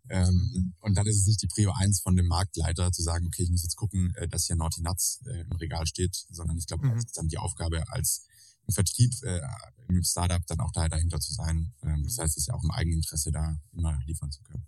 [0.09, 3.43] Ähm, und dann ist es nicht die Prio 1 von dem Marktleiter zu sagen, okay,
[3.43, 6.67] ich muss jetzt gucken, äh, dass hier Naughty Nuts äh, im Regal steht, sondern ich
[6.67, 6.95] glaube, mhm.
[6.95, 8.25] das ist dann die Aufgabe als
[8.67, 9.41] im Vertrieb, äh,
[9.87, 11.73] im Startup dann auch da dahinter zu sein.
[11.81, 12.21] Ähm, das mhm.
[12.21, 14.67] heißt, es ist ja auch im eigenen Interesse, da immer liefern zu können.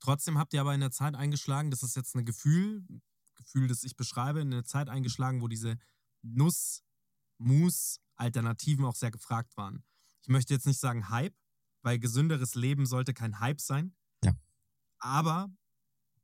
[0.00, 2.86] Trotzdem habt ihr aber in der Zeit eingeschlagen, das ist jetzt ein Gefühl,
[3.36, 5.78] Gefühl, das ich beschreibe, in der Zeit eingeschlagen, wo diese
[6.22, 6.82] Nuss,
[7.40, 9.82] Mus, Alternativen auch sehr gefragt waren.
[10.22, 11.34] Ich möchte jetzt nicht sagen Hype,
[11.82, 13.94] weil gesünderes Leben sollte kein Hype sein.
[14.22, 14.32] Ja.
[14.98, 15.48] Aber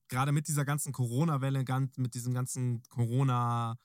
[0.09, 1.65] gerade mit dieser ganzen Corona-Welle,
[1.97, 3.77] mit diesem ganzen Corona-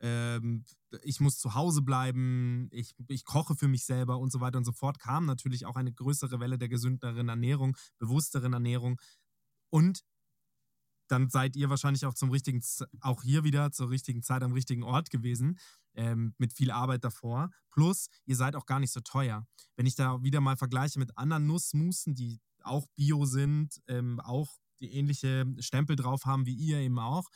[0.00, 0.64] ähm,
[1.02, 4.64] ich muss zu Hause bleiben, ich, ich koche für mich selber und so weiter und
[4.64, 9.00] so fort, kam natürlich auch eine größere Welle der gesünderen Ernährung, bewussteren Ernährung.
[9.70, 10.02] Und
[11.08, 12.62] dann seid ihr wahrscheinlich auch zum richtigen,
[13.00, 15.58] auch hier wieder zur richtigen Zeit am richtigen Ort gewesen,
[15.94, 17.50] ähm, mit viel Arbeit davor.
[17.70, 19.46] Plus, ihr seid auch gar nicht so teuer.
[19.76, 24.58] Wenn ich da wieder mal vergleiche mit anderen Nussmusen, die auch bio sind, ähm, auch
[24.80, 27.28] die ähnliche Stempel drauf haben wie ihr eben auch,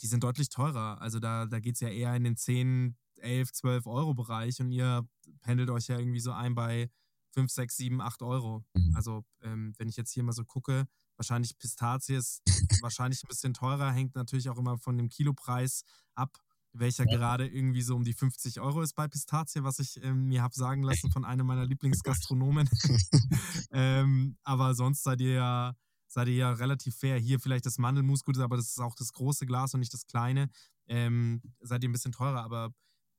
[0.00, 1.00] die sind deutlich teurer.
[1.00, 4.70] Also da, da geht es ja eher in den 10, 11, 12 Euro Bereich und
[4.70, 5.06] ihr
[5.40, 6.90] pendelt euch ja irgendwie so ein bei
[7.32, 8.64] 5, 6, 7, 8 Euro.
[8.74, 8.96] Mhm.
[8.96, 12.42] Also ähm, wenn ich jetzt hier mal so gucke, wahrscheinlich Pistazie ist
[12.82, 16.38] wahrscheinlich ein bisschen teurer, hängt natürlich auch immer von dem Kilopreis ab,
[16.72, 17.16] welcher Ja.
[17.16, 20.54] gerade irgendwie so um die 50 Euro ist bei Pistazie, was ich ähm, mir habe
[20.54, 22.68] sagen lassen von einem meiner Lieblingsgastronomen.
[23.70, 25.76] ähm, aber sonst seid ihr ja
[26.14, 27.18] seid ihr ja relativ fair.
[27.18, 30.06] Hier vielleicht das Mandelmus, gut, aber das ist auch das große Glas und nicht das
[30.06, 30.48] kleine.
[30.86, 32.72] Ähm, seid ihr ein bisschen teurer, aber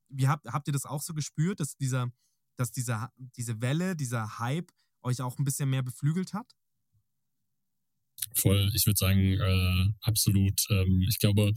[0.09, 2.11] wie habt, habt ihr das auch so gespürt, dass dieser,
[2.55, 6.55] dass dieser, diese Welle, dieser Hype euch auch ein bisschen mehr beflügelt hat?
[8.33, 10.59] Voll, ich würde sagen, äh, absolut.
[10.69, 11.53] Ähm, ich glaube,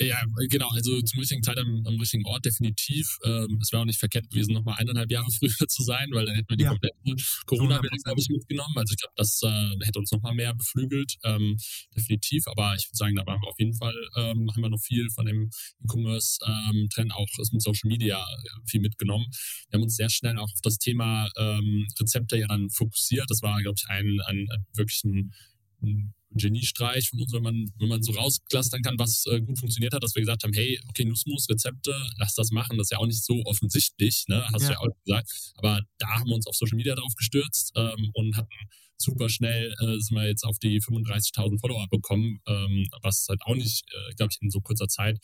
[0.00, 0.16] ja,
[0.48, 3.18] genau, also zum richtigen Zeit am, am richtigen Ort, definitiv.
[3.24, 6.34] Ähm, es wäre auch nicht verkehrt gewesen, nochmal eineinhalb Jahre früher zu sein, weil dann
[6.34, 6.70] hätten wir die Ja.
[6.70, 6.96] komplette
[7.44, 8.04] Corona-Welle, 100%.
[8.04, 8.74] glaube ich, mitgenommen.
[8.76, 11.58] Also ich glaube, das äh, hätte uns nochmal mehr beflügelt, ähm,
[11.94, 12.46] definitiv.
[12.46, 15.10] Aber ich würde sagen, da waren wir auf jeden Fall, ähm, haben wir noch viel
[15.10, 15.50] von dem
[15.84, 19.26] E-Commerce-Trend, auch ist mit Social Media äh, viel mitgenommen.
[19.68, 23.26] Wir haben uns sehr schnell auch auf das Thema ähm, Rezepte ja dann fokussiert.
[23.30, 25.34] Das war, glaube ich, ein, ein, ein wirklich ein,
[25.82, 29.92] ein Geniestreich von uns, wenn man, wenn man so rausklastern kann, was äh, gut funktioniert
[29.92, 32.78] hat, dass wir gesagt haben, hey, okay, Nussmus, Rezepte, lass das machen.
[32.78, 34.42] Das ist ja auch nicht so offensichtlich, ne?
[34.52, 34.68] Hast Ja.
[34.68, 35.30] du ja auch gesagt.
[35.56, 38.54] Aber da haben wir uns auf Social Media drauf gestürzt ähm, und hatten
[38.96, 43.54] super schnell, äh, sind wir jetzt auf die 35.000 Follower bekommen, ähm, was halt auch
[43.56, 45.18] nicht, äh, glaube ich, in so kurzer Zeit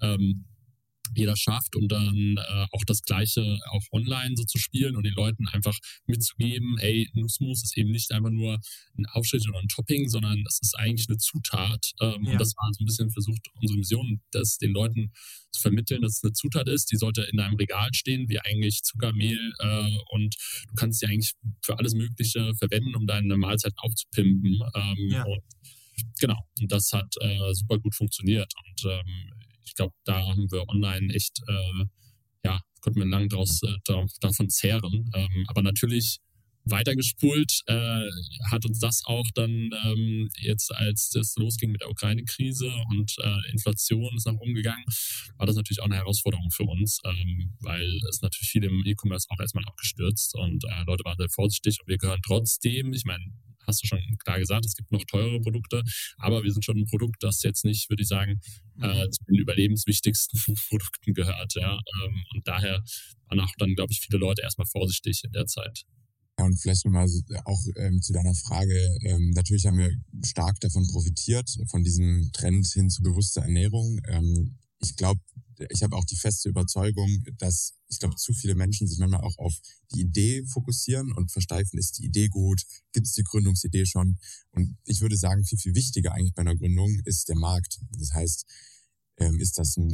[0.00, 0.44] ähm,
[1.14, 5.14] jeder schafft und dann äh, auch das Gleiche auch online so zu spielen und den
[5.14, 8.58] Leuten einfach mitzugeben, ey, Nussmus ist eben nicht einfach nur
[8.98, 11.92] ein Aufschnitt oder ein Topping, sondern das ist eigentlich eine Zutat.
[12.00, 12.32] Ähm, Ja.
[12.32, 15.12] Und das war so ein bisschen versucht, unsere Mission, das den Leuten
[15.50, 18.82] zu vermitteln, dass es eine Zutat ist, die sollte in deinem Regal stehen, wie eigentlich
[18.82, 20.36] Zucker, Mehl äh, und
[20.68, 21.32] du kannst sie eigentlich
[21.64, 24.60] für alles Mögliche verwenden, um deine Mahlzeit aufzupimpen.
[24.74, 25.24] Ähm, Ja.
[25.24, 25.42] und
[26.20, 29.32] genau, und das hat äh, super gut funktioniert und ähm,
[29.68, 31.84] ich glaube, da haben wir online echt, äh,
[32.44, 35.10] ja, konnten wir lang draus, äh, da, davon zehren.
[35.14, 36.20] Ähm, aber natürlich
[36.70, 38.08] weitergespult äh,
[38.50, 43.52] hat uns das auch dann ähm, jetzt, als das losging mit der Ukraine-Krise und äh,
[43.52, 44.84] Inflation ist nach oben gegangen,
[45.36, 49.26] war das natürlich auch eine Herausforderung für uns, ähm, weil es natürlich viel im E-Commerce
[49.30, 53.24] auch erstmal abgestürzt und äh, Leute waren sehr vorsichtig und wir gehören trotzdem, ich meine,
[53.68, 55.82] hast du schon klar gesagt, es gibt noch teure Produkte,
[56.16, 58.40] aber wir sind schon ein Produkt, das jetzt nicht, würde ich sagen,
[58.80, 61.54] äh, zu den überlebenswichtigsten Produkten gehört.
[61.54, 61.74] Ja?
[61.74, 62.82] Ähm, und daher
[63.28, 65.84] waren auch dann, glaube ich, viele Leute erstmal vorsichtig in der Zeit.
[66.38, 68.98] Ja, und vielleicht nochmal so, auch ähm, zu deiner Frage.
[69.04, 69.90] Ähm, natürlich haben wir
[70.24, 74.00] stark davon profitiert, von diesem Trend hin zu bewusster Ernährung.
[74.08, 75.20] Ähm, ich glaube,
[75.70, 79.38] ich habe auch die feste Überzeugung, dass ich glaube, zu viele Menschen sich manchmal auch
[79.38, 79.54] auf
[79.92, 84.18] die Idee fokussieren und versteifen, ist die Idee gut, gibt es die Gründungsidee schon?
[84.50, 87.80] Und ich würde sagen, viel, viel wichtiger eigentlich bei einer Gründung ist der Markt.
[87.98, 88.44] Das heißt,
[89.18, 89.92] ähm, ist das ein,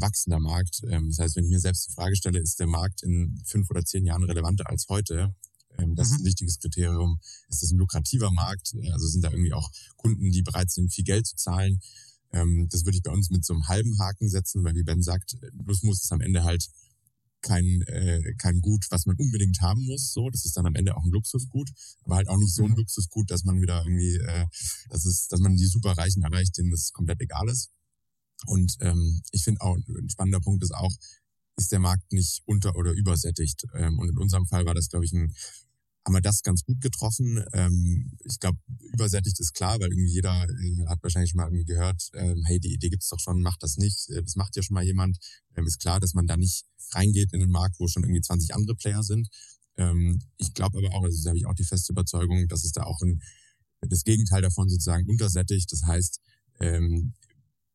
[0.00, 0.82] wachsender Markt?
[0.88, 3.70] Ähm, das heißt, wenn ich mir selbst die Frage stelle, ist der Markt in fünf
[3.70, 5.34] oder zehn Jahren relevanter als heute?
[5.78, 7.18] Ähm, das ist ein wichtiges Kriterium.
[7.48, 8.74] Ist das ein lukrativer Markt?
[8.92, 11.80] Also sind da irgendwie auch Kunden, die bereit sind, viel Geld zu zahlen?
[12.32, 15.02] Ähm, das würde ich bei uns mit so einem halben Haken setzen, weil wie Ben
[15.02, 16.68] sagt, Nussmus ist am Ende halt
[17.42, 20.12] kein, äh, kein Gut, was man unbedingt haben muss.
[20.12, 21.70] So, das ist dann am Ende auch ein Luxusgut,
[22.04, 24.46] aber halt auch nicht so ein Luxusgut, dass man wieder irgendwie, äh,
[24.88, 27.70] dass es, dass man die Superreichen erreicht, denen das komplett egal ist.
[28.46, 30.92] Und ähm, ich finde auch ein spannender Punkt ist auch,
[31.56, 33.66] ist der Markt nicht unter- oder übersättigt.
[33.74, 35.34] Ähm, und in unserem Fall war das, glaube ich, ein,
[36.04, 37.44] haben wir das ganz gut getroffen.
[37.52, 38.58] Ähm, ich glaube,
[38.92, 42.74] übersättigt ist klar, weil irgendwie jeder äh, hat wahrscheinlich mal irgendwie gehört, ähm, hey, die
[42.74, 44.10] Idee gibt's doch schon, macht das nicht.
[44.10, 45.18] Äh, das macht ja schon mal jemand.
[45.56, 48.54] Ähm, ist klar, dass man da nicht reingeht in den Markt, wo schon irgendwie 20
[48.54, 49.28] andere Player sind.
[49.76, 52.72] Ähm, ich glaube aber auch, also da habe ich auch die feste Überzeugung, dass es
[52.72, 53.22] da auch ein,
[53.80, 55.70] das Gegenteil davon sozusagen untersättigt.
[55.70, 56.20] Das heißt,
[56.60, 57.14] ähm,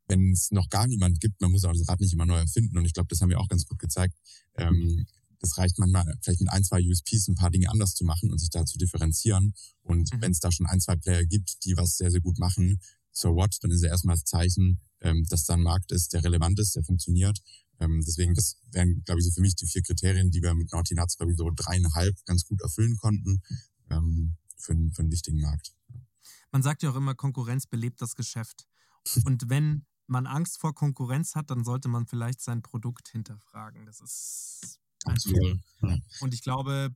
[0.07, 2.77] wenn es noch gar niemand gibt, man muss auch das Rad nicht immer neu erfinden.
[2.77, 4.15] Und ich glaube, das haben wir auch ganz gut gezeigt.
[4.55, 5.05] Ähm,
[5.39, 8.39] das reicht manchmal vielleicht mit ein, zwei USPs ein paar Dinge anders zu machen und
[8.39, 9.53] sich da zu differenzieren.
[9.83, 10.21] Und Mhm.
[10.21, 12.79] wenn es da schon ein, zwei Player gibt, die was sehr, sehr gut machen,
[13.11, 16.23] so what, dann ist ja erstmal das Zeichen, ähm, dass da ein Markt ist, der
[16.23, 17.39] relevant ist, der funktioniert.
[17.79, 20.71] Ähm, deswegen, das wären, glaube ich, so für mich die vier Kriterien, die wir mit
[20.71, 23.41] Naughty Nuts, glaube ich, so dreieinhalb ganz gut erfüllen konnten
[23.89, 25.73] ähm, für, einen- für einen wichtigen Markt.
[26.51, 28.67] Man sagt ja auch immer, Konkurrenz belebt das Geschäft.
[29.25, 33.85] Und wenn man Angst vor Konkurrenz hat, dann sollte man vielleicht sein Produkt hinterfragen.
[33.85, 35.59] Das ist Voll.
[35.81, 35.97] Ja.
[36.21, 36.89] Und ich glaube,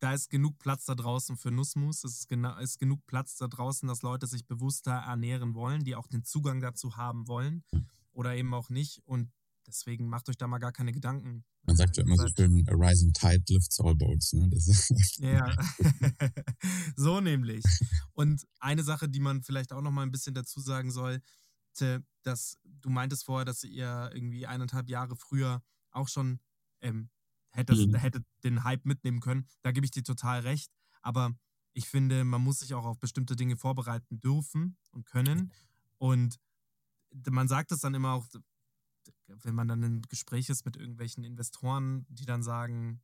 [0.00, 2.04] da ist genug Platz da draußen für Nussmus.
[2.04, 5.94] Es ist, gena- ist genug Platz da draußen, dass Leute sich bewusster ernähren wollen, die
[5.94, 7.62] auch den Zugang dazu haben wollen
[8.12, 9.02] oder eben auch nicht.
[9.04, 9.30] Und
[9.66, 11.44] deswegen macht euch da mal gar keine Gedanken.
[11.64, 14.32] Man sagt ja immer so schön, a rising tide lifts all boats.
[14.32, 14.50] Ne?
[15.18, 15.54] Ja,
[16.96, 17.62] so nämlich.
[18.14, 21.20] Und eine Sache, die man vielleicht auch noch mal ein bisschen dazu sagen soll,
[22.22, 26.40] dass du meintest vorher, dass ihr irgendwie eineinhalb Jahre früher auch schon
[26.82, 27.10] ähm,
[27.50, 27.94] hättest, Mhm.
[27.94, 29.46] hättet den Hype mitnehmen können.
[29.62, 30.70] Da gebe ich dir total recht.
[31.02, 31.34] Aber
[31.72, 35.52] ich finde, man muss sich auch auf bestimmte Dinge vorbereiten dürfen und können.
[35.98, 36.38] Und
[37.30, 38.26] man sagt es dann immer auch,
[39.26, 43.00] wenn man dann im Gespräch ist mit irgendwelchen Investoren, die dann sagen,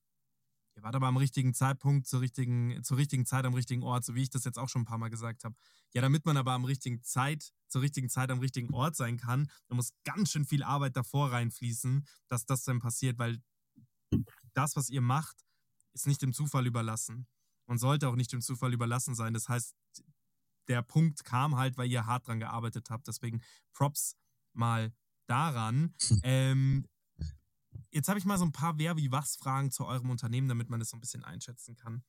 [0.77, 4.15] ihr wart aber am richtigen Zeitpunkt, zur richtigen, zur richtigen Zeit am richtigen Ort, so
[4.15, 5.55] wie ich das jetzt auch schon ein paar Mal gesagt habe.
[5.95, 9.51] Ja, damit man aber am richtigen Zeit, zur richtigen Zeit am richtigen Ort sein kann,
[9.69, 13.39] da muss ganz schön viel Arbeit davor reinfließen, dass das dann passiert, weil
[14.57, 15.45] das, was ihr macht,
[15.93, 17.27] ist nicht dem Zufall überlassen
[17.67, 19.35] und sollte auch nicht dem Zufall überlassen sein.
[19.35, 19.75] Das heißt,
[20.69, 23.07] der Punkt kam halt, weil ihr hart dran gearbeitet habt.
[23.07, 23.43] Deswegen
[23.73, 24.17] Props
[24.53, 24.93] mal
[25.27, 25.95] daran.
[26.23, 26.87] Ähm,
[27.91, 30.71] jetzt habe ich mal so ein paar Wer wie was Fragen zu eurem Unternehmen, damit
[30.71, 32.05] man das so ein bisschen einschätzen kann.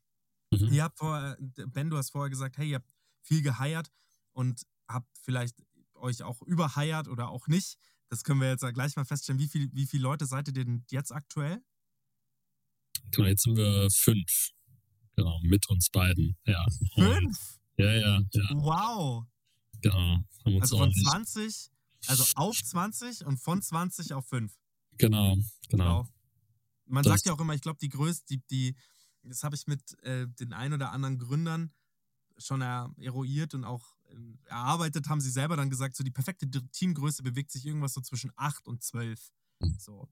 [0.52, 0.70] Mhm.
[0.72, 2.92] Ihr habt vorher, Ben, du hast vorher gesagt, hey, ihr habt
[3.22, 3.92] viel geheiert
[4.32, 5.62] und habt vielleicht
[5.96, 7.78] euch auch überheiert oder auch nicht.
[8.10, 9.40] Das können wir jetzt gleich mal feststellen.
[9.40, 11.62] Wie, viel, wie viele Leute seid ihr denn jetzt aktuell?
[13.12, 14.52] Genau, jetzt sind wir fünf.
[15.16, 16.38] Genau, mit uns beiden.
[16.46, 16.66] Ja.
[16.96, 17.58] Fünf?
[17.78, 19.26] Ja, ja, ja, Wow.
[19.82, 20.20] genau.
[20.62, 21.70] Also von ordentlich- 20,
[22.08, 24.54] also auf 20 und von 20 auf 5.
[24.98, 25.36] Genau,
[25.70, 26.00] genau.
[26.04, 26.10] Wow.
[26.86, 28.76] Man Das- sagt ja auch immer, ich glaube, die größte, die, die,
[29.24, 31.72] das habe ich mit äh, den ein oder anderen Gründern
[32.38, 36.48] schon er, eruiert und auch ähm, erarbeitet, haben sie selber dann gesagt, so die perfekte
[36.72, 39.32] Teamgröße bewegt sich irgendwas so zwischen 8 und 12.
[39.80, 40.08] So.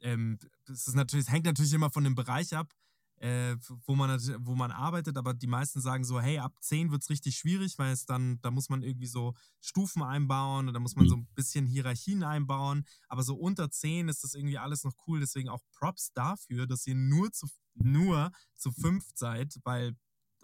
[0.00, 2.72] Ähm, das ist natürlich, es hängt natürlich immer von dem Bereich ab,
[3.20, 7.02] äh, wo, man, wo man arbeitet, aber die meisten sagen so, hey, ab 10 wird
[7.02, 10.80] es richtig schwierig, weil es dann, da muss man irgendwie so Stufen einbauen und da
[10.80, 14.84] muss man so ein bisschen Hierarchien einbauen, aber so unter 10 ist das irgendwie alles
[14.84, 19.94] noch cool, deswegen auch Props dafür, dass ihr nur zu, nur zu fünft seid, weil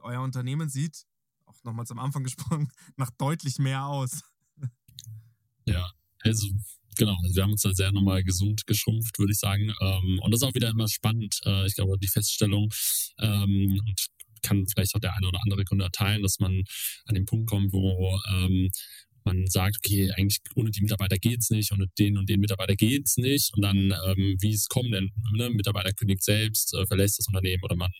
[0.00, 1.06] euer Unternehmen sieht,
[1.46, 4.20] auch nochmals am Anfang gesprochen, nach deutlich mehr aus.
[5.64, 5.90] Ja,
[6.20, 6.46] also
[6.96, 9.72] genau, also wir haben uns da sehr nochmal gesund geschrumpft, würde ich sagen.
[9.80, 11.38] Ähm, und das ist auch wieder immer spannend.
[11.44, 12.72] Äh, ich glaube, die Feststellung
[13.20, 14.06] ähm, und
[14.42, 16.62] kann vielleicht auch der eine oder andere Gründer teilen, dass man
[17.06, 18.70] an den Punkt kommt, wo ähm,
[19.26, 23.18] man sagt, okay, eigentlich ohne die Mitarbeiter geht's nicht, ohne den und den Mitarbeiter geht's
[23.18, 23.52] nicht.
[23.54, 27.62] Und dann, ähm, wie es kommt, denn ne, Mitarbeiter kündigt selbst, äh, verlässt das Unternehmen
[27.64, 27.90] oder man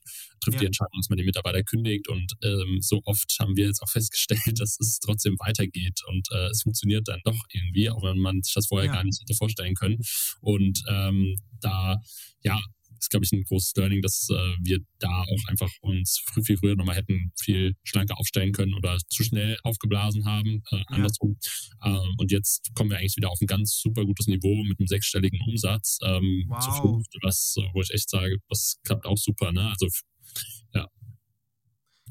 [0.41, 0.61] trifft Ja.
[0.61, 2.09] die Entscheidung, dass man den Mitarbeiter kündigt.
[2.09, 6.47] Und ähm, so oft haben wir jetzt auch festgestellt, dass es trotzdem weitergeht und äh,
[6.49, 8.93] es funktioniert dann doch irgendwie, auch wenn man sich das vorher Ja.
[8.93, 9.99] gar nicht hätte vorstellen können.
[10.41, 12.01] Und ähm, da,
[12.43, 12.61] ja,
[12.99, 16.57] ist, glaube ich, ein großes Learning, dass äh, wir da auch einfach uns früh, viel
[16.57, 21.37] früher nochmal hätten viel schlanker aufstellen können oder zu schnell aufgeblasen haben, äh, andersrum.
[21.85, 24.87] Ähm, und jetzt kommen wir eigentlich wieder auf ein ganz super gutes Niveau mit einem
[24.87, 26.81] sechsstelligen Umsatz ähm, zu Wow.
[26.81, 29.53] fünft, was, äh, wo ich echt sage, das klappt auch super.
[29.53, 29.69] Ne?
[29.71, 29.89] Also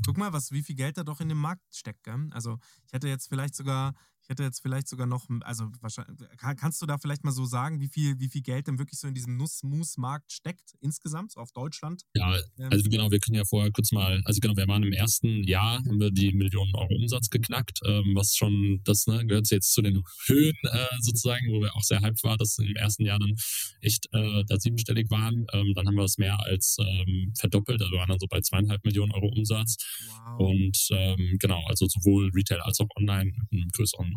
[0.05, 2.27] Guck mal, was, wie viel Geld da doch in dem Markt steckt, gell?
[2.31, 3.93] Also ich hätte jetzt vielleicht sogar,
[4.25, 7.45] ich hätte jetzt vielleicht sogar noch, also wahrscheinlich, kann- kannst du da vielleicht mal so
[7.45, 11.41] sagen, wie viel, wie viel Geld denn wirklich so in diesem Nuss-Mus-Markt steckt insgesamt, so
[11.41, 12.01] auf Deutschland?
[12.15, 14.93] Ja, Ähm, also genau, wir können ja vorher kurz mal, also genau, wir waren im
[14.93, 19.51] ersten Jahr, haben wir die Millionen Euro Umsatz geknackt, ähm, was schon, das ne, gehört
[19.51, 23.05] jetzt zu den Höhen äh, sozusagen, wo wir auch sehr hyped waren, dass im ersten
[23.05, 23.35] Jahr dann
[23.81, 25.45] echt äh, da siebenstellig waren.
[25.53, 28.83] Ähm, dann haben wir es mehr als ähm, verdoppelt, also waren dann so bei zweieinhalb
[28.85, 29.75] Millionen Euro Umsatz.
[30.07, 30.39] wow.
[30.39, 33.69] Und ähm, genau, also sowohl Retail als auch Online, mit einem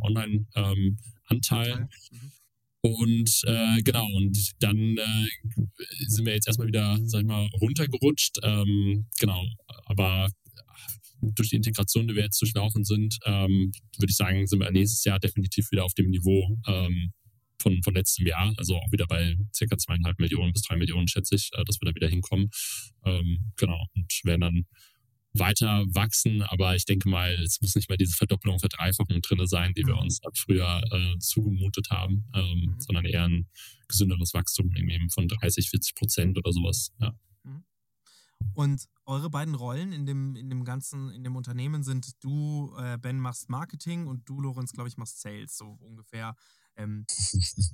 [0.02, 1.88] Online-Anteil.
[2.10, 2.32] Mhm.
[2.80, 5.28] Und äh, genau, und dann äh,
[6.06, 8.38] sind wir jetzt erstmal wieder, sag ich mal, runtergerutscht.
[8.42, 9.44] Ähm, genau,
[9.86, 10.28] aber
[11.20, 15.04] durch die Integration, die wir jetzt durchlaufen sind, ähm, würde ich sagen, sind wir nächstes
[15.04, 17.12] Jahr definitiv wieder auf dem Niveau ähm,
[17.60, 18.54] von, von letztem Jahr.
[18.56, 21.90] Also auch wieder bei circa zweieinhalb Millionen bis drei Millionen, schätze ich, äh, dass wir
[21.90, 22.50] da wieder hinkommen.
[23.04, 24.66] Ähm, genau, und werden dann
[25.34, 29.72] weiter wachsen, aber ich denke mal, es muss nicht mehr diese Verdoppelung, Verdreifachung drin sein,
[29.74, 30.00] die wir Mhm.
[30.00, 32.80] uns ab früher äh, zugemutet haben, ähm, Mhm.
[32.80, 33.46] sondern eher ein
[33.88, 36.92] gesünderes Wachstum eben von 30, 40 Prozent oder sowas.
[37.00, 37.14] Ja.
[38.54, 42.96] Und eure beiden Rollen in dem, in dem ganzen, in dem Unternehmen sind, du, äh,
[42.98, 46.34] Ben, machst Marketing und du, Lorenz, glaube ich, machst Sales, so ungefähr.
[46.78, 47.04] Ähm,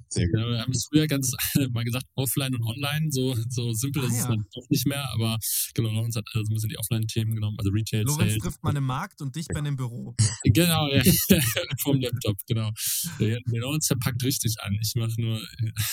[0.09, 0.41] Sehr gut.
[0.41, 1.33] Ja, wir haben es früher ganz
[1.73, 4.29] mal gesagt, offline und online, so, so simpel Ah, ist es ja.
[4.29, 5.39] dann doch nicht mehr, aber
[5.75, 8.43] genau, Lorenz hat also so ein bisschen die Offline-Themen genommen, also Retail, Lorenz Sales.
[8.43, 10.15] trifft man im Markt und dich, Ben, im Büro.
[10.45, 11.03] Genau, ja.
[11.83, 12.71] vom Laptop, genau.
[13.21, 14.79] Der, der Lorenz verpackt richtig an.
[14.81, 15.41] Ich mache nur,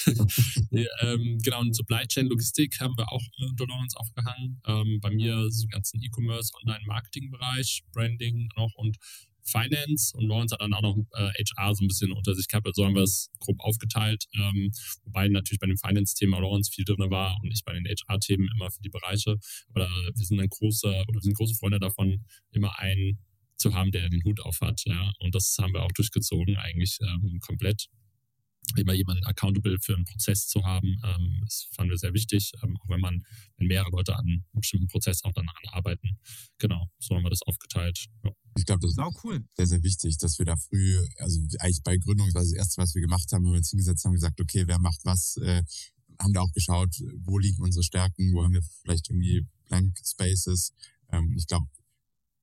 [1.01, 4.61] ähm, genau, und Supply Chain Logistik haben wir auch unter Lorenz aufgehangen.
[4.65, 8.97] Ähm, bei mir ist im ganzen E-Commerce, Online-Marketing-Bereich, Branding noch und
[9.43, 12.67] Finance und Lawrence hat dann auch noch äh, HR so ein bisschen unter sich gehabt,
[12.67, 14.71] also haben wir es grob aufgeteilt, ähm,
[15.03, 18.69] wobei natürlich bei dem Finance-Thema Lawrence viel drin war und ich bei den HR-Themen immer
[18.71, 19.37] für die Bereiche,
[19.69, 23.19] aber wir sind ein großer, oder wir sind große Freunde davon, immer ein
[23.61, 24.81] zu haben, der den Hut auf hat.
[24.85, 25.13] Ja.
[25.19, 27.87] Und das haben wir auch durchgezogen, eigentlich ähm, komplett
[28.77, 32.77] immer jemanden accountable für einen Prozess zu haben, ähm, das fanden wir sehr wichtig, ähm,
[32.77, 33.23] auch wenn man,
[33.57, 36.19] wenn mehrere Leute an einem bestimmten Prozess auch daran arbeiten.
[36.57, 38.07] Genau, so haben wir das aufgeteilt.
[38.23, 38.31] Ja.
[38.57, 39.43] Ich glaube, das ist Sau cool.
[39.55, 42.93] sehr, sehr wichtig, dass wir da früh, also eigentlich bei Gründung war das erste, was
[42.93, 45.63] wir gemacht haben, wenn wir uns hingesetzt haben, gesagt, okay, wer macht was, äh,
[46.19, 50.73] haben da auch geschaut, wo liegen unsere Stärken, wo haben wir vielleicht irgendwie Blank Spaces.
[51.11, 51.67] Ähm, ich glaube,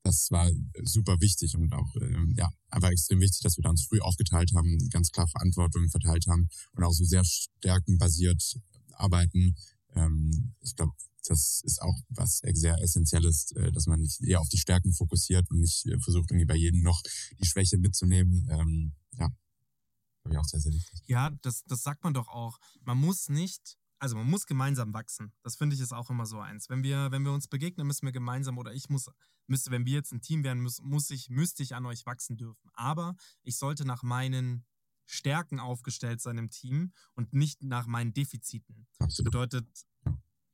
[0.09, 0.51] das war
[0.85, 4.53] super wichtig und auch ähm, ja einfach extrem wichtig, dass wir da uns früh aufgeteilt
[4.55, 8.43] haben, ganz klar Verantwortung verteilt haben und auch so sehr stärkenbasiert
[8.95, 9.55] arbeiten.
[9.95, 10.93] Ähm, ich glaube,
[11.27, 15.51] das ist auch was sehr Essentielles, äh, dass man nicht eher auf die Stärken fokussiert
[15.51, 17.03] und nicht äh, versucht, irgendwie bei jedem noch
[17.39, 18.49] die Schwäche mitzunehmen.
[18.51, 19.29] Ähm, ja,
[20.23, 21.03] glaube ich auch sehr, sehr wichtig.
[21.07, 22.59] Ja, das, das sagt man doch auch.
[22.81, 25.33] Man muss nicht, also man muss gemeinsam wachsen.
[25.43, 26.69] Das finde ich ist auch immer so eins.
[26.69, 29.11] Wenn wir, wenn wir uns begegnen, müssen wir gemeinsam oder ich muss,
[29.47, 32.37] müsste, wenn wir jetzt ein Team wären, muss, muss ich, müsste ich an euch wachsen
[32.37, 32.71] dürfen.
[32.75, 34.65] Aber ich sollte nach meinen
[35.05, 38.87] Stärken aufgestellt sein im Team und nicht nach meinen Defiziten.
[38.99, 39.33] Das Absolut.
[39.33, 39.87] bedeutet,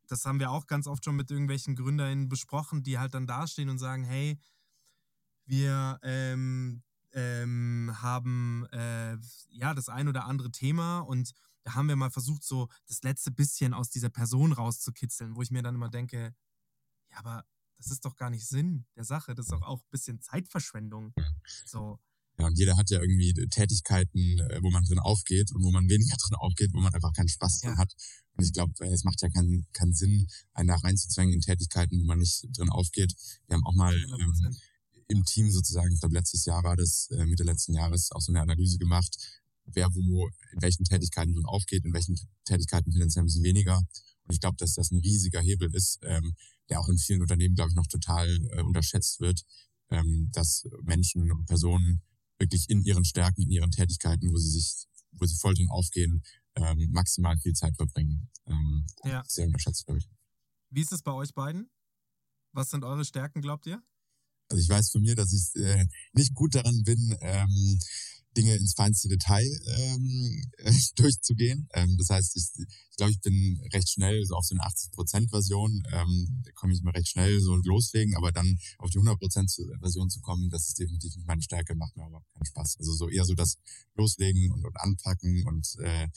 [0.07, 3.69] das haben wir auch ganz oft schon mit irgendwelchen GründerInnen besprochen, die halt dann dastehen
[3.69, 4.39] und sagen, hey,
[5.47, 6.83] wir ähm,
[7.13, 9.17] ähm, haben äh,
[9.51, 11.33] ja das ein oder andere Thema und
[11.65, 15.51] da haben wir mal versucht, so das letzte bisschen aus dieser Person rauszukitzeln, wo ich
[15.51, 16.35] mir dann immer denke,
[17.11, 17.45] ja, aber
[17.79, 21.13] das ist doch gar nicht Sinn der Sache, das ist doch auch ein bisschen Zeitverschwendung.
[21.67, 21.99] So,
[22.39, 25.89] Ja, und jeder hat ja irgendwie Tätigkeiten, äh, wo man drin aufgeht und wo man
[25.89, 27.79] weniger drin aufgeht, wo man einfach keinen Spaß dran Ja.
[27.79, 27.95] hat.
[28.37, 32.05] Und ich glaube, es macht ja keinen, keinen Sinn, einen da reinzuzwängen in Tätigkeiten, wo
[32.05, 33.15] man nicht drin aufgeht.
[33.47, 34.57] Wir haben auch mal ähm, 100%.
[35.09, 38.33] im Team sozusagen, ich glaube letztes Jahr war das, äh, Mitte letzten Jahres, auch so
[38.33, 39.17] eine Analyse gemacht,
[39.67, 43.79] wer wo in welchen Tätigkeiten drin aufgeht, in welchen Tätigkeiten tendenziell ein bisschen weniger.
[43.79, 46.35] Und ich glaube, dass das ein riesiger Hebel ist, ähm,
[46.69, 49.43] der auch in vielen Unternehmen, glaube ich, noch total äh, unterschätzt wird,
[49.91, 52.03] ähm, dass Menschen und Personen
[52.39, 56.23] wirklich in ihren Stärken, in ihren Tätigkeiten, wo sie sich, wo sie voll drin aufgehen,
[56.57, 58.31] ähm, maximal viel Zeit verbringen.
[58.47, 59.23] Ähm, Ja.
[59.27, 60.09] Sehr unterschätzt, glaube ich.
[60.71, 61.71] Wie ist es bei euch beiden?
[62.53, 63.83] Was sind eure Stärken, glaubt ihr?
[64.49, 67.79] Also ich weiß von mir, dass ich äh, nicht gut daran bin, ähm,
[68.37, 70.51] Dinge ins feinste Detail ähm,
[70.97, 71.69] durchzugehen.
[71.73, 75.83] Ähm, das heißt, ich, ich glaube, ich bin recht schnell so auf so eine 80%-Version,
[75.93, 80.51] ähm, komme ich mal recht schnell so loslegen, aber dann auf die 100%-Version zu kommen,
[80.51, 82.77] das ist definitiv nicht meine Stärke, macht mir aber keinen Spaß.
[82.79, 83.57] Also so eher so das
[83.95, 86.09] Loslegen und, und Anpacken und äh,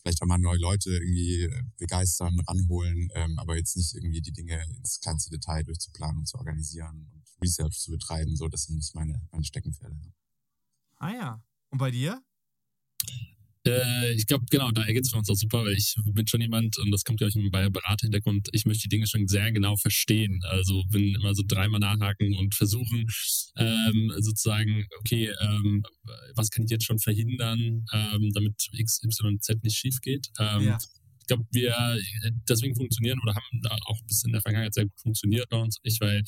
[0.00, 4.32] vielleicht auch mal neue Leute irgendwie äh, begeistern, ranholen, ähm, aber jetzt nicht irgendwie die
[4.32, 8.36] Dinge ins kleinste Detail durchzuplanen und zu organisieren und Research zu betreiben.
[8.36, 9.96] So, das sind nicht meine, meine Steckenpferde.
[11.00, 11.42] Ah ja.
[11.70, 12.22] Und bei dir?
[13.66, 16.78] Äh, ich glaube, genau, da ergänzen wir uns auch super, weil ich bin schon jemand,
[16.78, 20.40] und das kommt, glaube ich, bei Beraterhintergrund, ich möchte die Dinge schon sehr genau verstehen.
[20.44, 23.06] Also bin immer so dreimal nachhaken und versuchen,
[23.56, 25.82] ähm, sozusagen, okay, ähm,
[26.36, 30.28] was kann ich jetzt schon verhindern, ähm, damit X, Y, Z nicht schief geht.
[30.38, 30.78] Ähm, Ja.
[31.20, 31.96] Ich glaube, wir
[32.48, 35.78] deswegen funktionieren oder haben da auch bis in der Vergangenheit sehr gut funktioniert bei uns
[35.84, 36.24] nicht, weil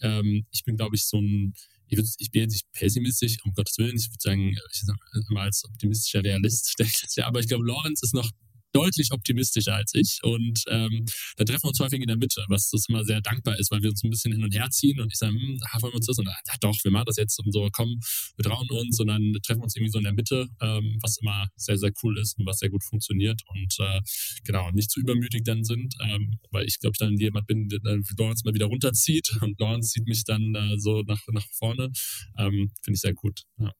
[0.00, 1.52] ähm, ich bin, glaube ich, so ein
[1.88, 3.96] ich, würd, ich bin jetzt nicht pessimistisch, um Gottes Willen.
[3.96, 6.74] Ich würde sagen, ich sag mal als optimistischer Realist.
[7.22, 8.30] Aber ich glaube, Lawrence ist noch
[8.76, 10.18] deutlich optimistischer als ich.
[10.22, 11.06] Und ähm,
[11.36, 13.82] da treffen wir uns häufig in der Mitte, was das immer sehr dankbar ist, weil
[13.82, 15.96] wir uns ein bisschen hin und her ziehen und ich sage, hm, ah, wollen wir
[15.96, 16.18] uns das?
[16.18, 18.00] Und ja, doch, wir machen das jetzt und so, komm,
[18.36, 21.16] wir trauen uns und dann treffen wir uns irgendwie so in der Mitte, ähm, was
[21.18, 24.00] immer sehr, sehr cool ist und was sehr gut funktioniert und äh,
[24.44, 27.80] genau, nicht zu übermütig dann sind, ähm, weil ich glaube, ich dann jemand bin, der
[27.80, 31.90] dann Lawrence mal wieder runterzieht und Lawrence zieht mich dann äh, so nach, nach vorne.
[32.38, 33.42] Ähm, Finde ich sehr gut.
[33.58, 33.72] Ja.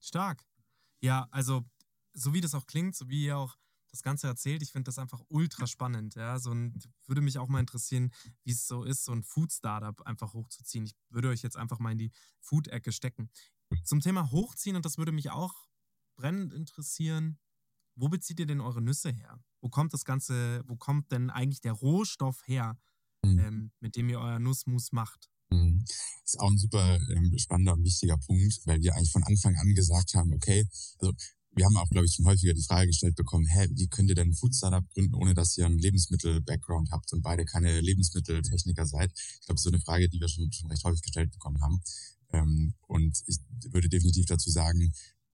[0.00, 0.44] Stark.
[1.02, 1.64] Ja, also,
[2.14, 3.56] so wie das auch klingt, so wie ihr auch
[3.90, 6.14] das Ganze erzählt, ich finde das einfach ultra spannend.
[6.14, 8.12] Ja, so ein, würde mich auch mal interessieren,
[8.44, 10.84] wie es so ist, so ein Food-Startup einfach hochzuziehen.
[10.84, 13.30] Ich würde euch jetzt einfach mal in die Food-Ecke stecken.
[13.84, 15.54] Zum Thema Hochziehen, und das würde mich auch
[16.16, 17.38] brennend interessieren,
[17.96, 19.42] wo bezieht ihr denn eure Nüsse her?
[19.60, 22.78] Wo kommt das Ganze, wo kommt denn eigentlich der Rohstoff her,
[23.22, 23.38] Mhm.
[23.38, 25.28] ähm, mit dem ihr euer Nussmus macht?
[25.50, 25.84] Mhm.
[26.24, 29.74] Ist auch ein super ähm, spannender und wichtiger Punkt, weil wir eigentlich von Anfang an
[29.74, 30.66] gesagt haben, okay,
[31.00, 31.12] also
[31.52, 34.14] wir haben auch, glaube ich, schon häufiger die Frage gestellt bekommen, hä, wie könnt ihr
[34.14, 39.12] denn ein Food-Startup gründen, ohne dass ihr einen Lebensmittel-Background habt und beide keine Lebensmitteltechniker seid?
[39.14, 41.60] Ich glaube, das ist so eine Frage, die wir schon, schon recht häufig gestellt bekommen
[41.60, 41.80] haben.
[42.32, 43.38] Ähm, und ich
[43.72, 44.92] würde definitiv dazu sagen,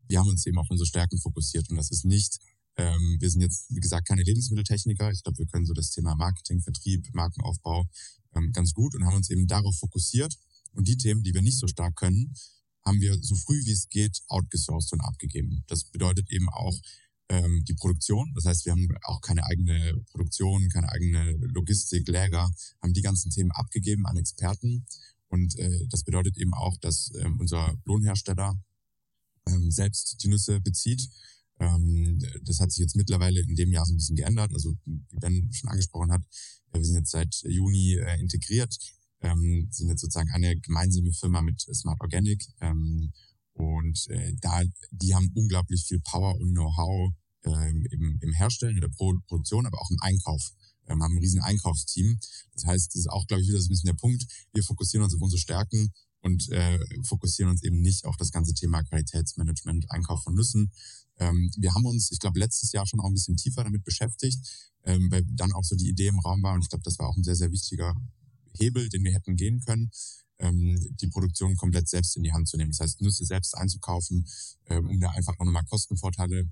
[0.09, 2.39] wir haben uns eben auf unsere Stärken fokussiert und das ist nicht,
[2.77, 5.11] ähm, wir sind jetzt, wie gesagt, keine Lebensmitteltechniker.
[5.11, 7.89] Ich glaube, wir können so das Thema Marketing, Vertrieb, Markenaufbau
[8.35, 10.37] ähm, ganz gut und haben uns eben darauf fokussiert.
[10.73, 12.35] Und die Themen, die wir nicht so stark können,
[12.87, 15.65] haben wir so früh wie es geht outgesourced und abgegeben.
[15.67, 16.79] Das bedeutet eben auch
[17.29, 18.33] ähm, die Produktion.
[18.35, 23.31] Das heißt, wir haben auch keine eigene Produktion, keine eigene Logistik, Lager, haben die ganzen
[23.31, 24.87] Themen abgegeben an Experten.
[25.29, 28.57] Und äh, das bedeutet eben auch, dass ähm, unser Lohnhersteller
[29.49, 31.09] ähm, selbst die Nüsse bezieht.
[31.59, 34.53] Ähm, das hat sich jetzt mittlerweile in dem Jahr so ein bisschen geändert.
[34.55, 36.23] Also wie Ben schon angesprochen hat,
[36.73, 38.79] äh, wir sind jetzt seit Juni äh, integriert,
[39.21, 42.47] ähm, sind jetzt sozusagen eine gemeinsame Firma mit Smart Organic.
[42.61, 43.13] Ähm,
[43.55, 47.13] und äh, da, die haben unglaublich viel Power und Know-how
[47.45, 50.53] ähm, im, im Herstellen, in der Pro Produktion, aber auch im Einkauf.
[50.89, 52.19] Ähm, haben ein riesen Einkaufsteam.
[52.53, 54.25] Das heißt, das ist auch, glaube ich, wieder so ein bisschen der Punkt.
[54.53, 58.53] Wir fokussieren uns auf unsere Stärken und äh, fokussieren uns eben nicht auf das ganze
[58.53, 60.71] Thema Qualitätsmanagement, Einkauf von Nüssen.
[61.19, 64.39] Ähm, wir haben uns, ich glaube, letztes Jahr schon auch ein bisschen tiefer damit beschäftigt,
[64.85, 67.09] ähm, weil dann auch so die Idee im Raum war und ich glaube, das war
[67.09, 67.95] auch ein sehr, sehr wichtiger
[68.59, 69.91] Hebel, den wir hätten gehen können,
[70.39, 72.71] ähm, die Produktion komplett selbst in die Hand zu nehmen.
[72.71, 74.27] Das heißt, Nüsse selbst einzukaufen,
[74.67, 76.51] ähm, um da einfach auch nochmal Kostenvorteile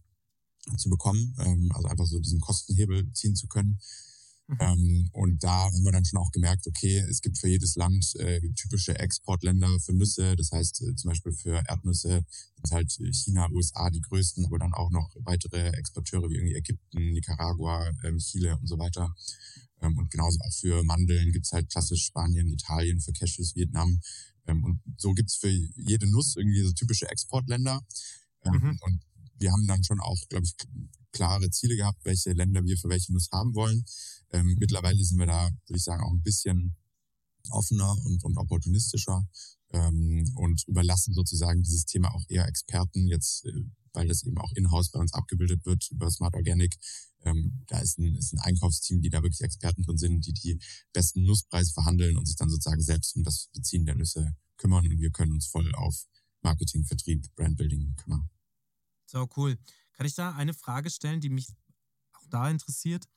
[0.78, 3.78] zu bekommen, ähm, also einfach so diesen Kostenhebel ziehen zu können.
[4.46, 5.08] Mhm.
[5.12, 8.40] Und da haben wir dann schon auch gemerkt, okay, es gibt für jedes Land äh,
[8.54, 10.36] typische Exportländer für Nüsse.
[10.36, 12.26] Das heißt äh, zum Beispiel für Erdnüsse
[12.62, 17.12] sind halt China, USA die größten, aber dann auch noch weitere Exporteure wie irgendwie Ägypten,
[17.12, 19.14] Nicaragua, ähm, Chile und so weiter.
[19.84, 24.00] Ähm, und genauso auch für Mandeln gibt's halt klassisch Spanien, Italien, für Cashews Vietnam.
[24.46, 27.80] Ähm, und so gibt's für jede Nuss irgendwie so typische Exportländer.
[28.42, 28.78] Ähm, mhm.
[28.80, 29.00] Und
[29.38, 30.54] wir haben dann schon auch, glaube ich,
[31.12, 33.84] klare Ziele gehabt, welche Länder wir für welche Nuss haben wollen.
[34.32, 36.76] Mittlerweile sind wir da, würde ich sagen, auch ein bisschen
[37.50, 39.24] offener und, und opportunistischer
[40.34, 43.52] und überlassen sozusagen dieses Thema auch eher Experten jetzt, äh,
[43.92, 46.76] weil das eben auch in-house bei uns abgebildet wird über Smart Organic.
[47.24, 50.60] Ähm, da ist ein, ist ein Einkaufsteam, die da wirklich Experten drin sind, die die
[50.92, 54.98] besten Nusspreise verhandeln und sich dann sozusagen selbst um das Beziehen der Nüsse kümmern und
[55.00, 56.06] wir können uns voll auf
[56.42, 58.28] Marketing, Vertrieb, Brandbuilding kümmern.
[59.06, 59.58] So, cool.
[59.92, 61.48] Kann ich da eine Frage stellen, die mich
[62.12, 63.08] auch da interessiert?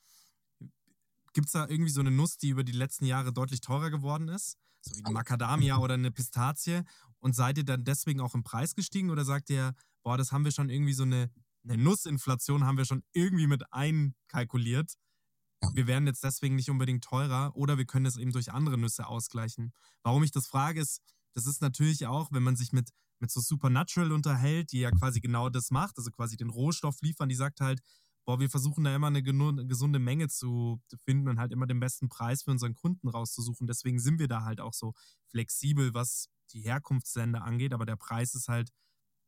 [1.32, 4.28] Gibt es da irgendwie so eine Nuss, die über die letzten Jahre deutlich teurer geworden
[4.28, 4.56] ist?
[4.80, 6.82] So wie eine Macadamia oder eine Pistazie?
[7.20, 10.44] Und seid ihr dann deswegen auch im Preis gestiegen oder sagt ihr, boah, das haben
[10.44, 11.30] wir schon irgendwie so eine,
[11.64, 14.94] eine Nussinflation haben wir schon irgendwie mit einkalkuliert?
[15.74, 19.06] Wir werden jetzt deswegen nicht unbedingt teurer oder wir können es eben durch andere Nüsse
[19.06, 19.72] ausgleichen.
[20.02, 21.02] Warum ich das frage, ist,
[21.34, 25.20] das ist natürlich auch, wenn man sich mit, mit so Supernatural unterhält, die ja quasi
[25.20, 27.80] genau das macht, also quasi den Rohstoff liefern, die sagt halt,
[28.24, 32.08] boah, wir versuchen da immer eine gesunde Menge zu finden und halt immer den besten
[32.08, 33.66] Preis für unseren Kunden rauszusuchen.
[33.66, 34.92] Deswegen sind wir da halt auch so
[35.30, 38.70] flexibel, was die Herkunftsländer angeht, aber der Preis ist halt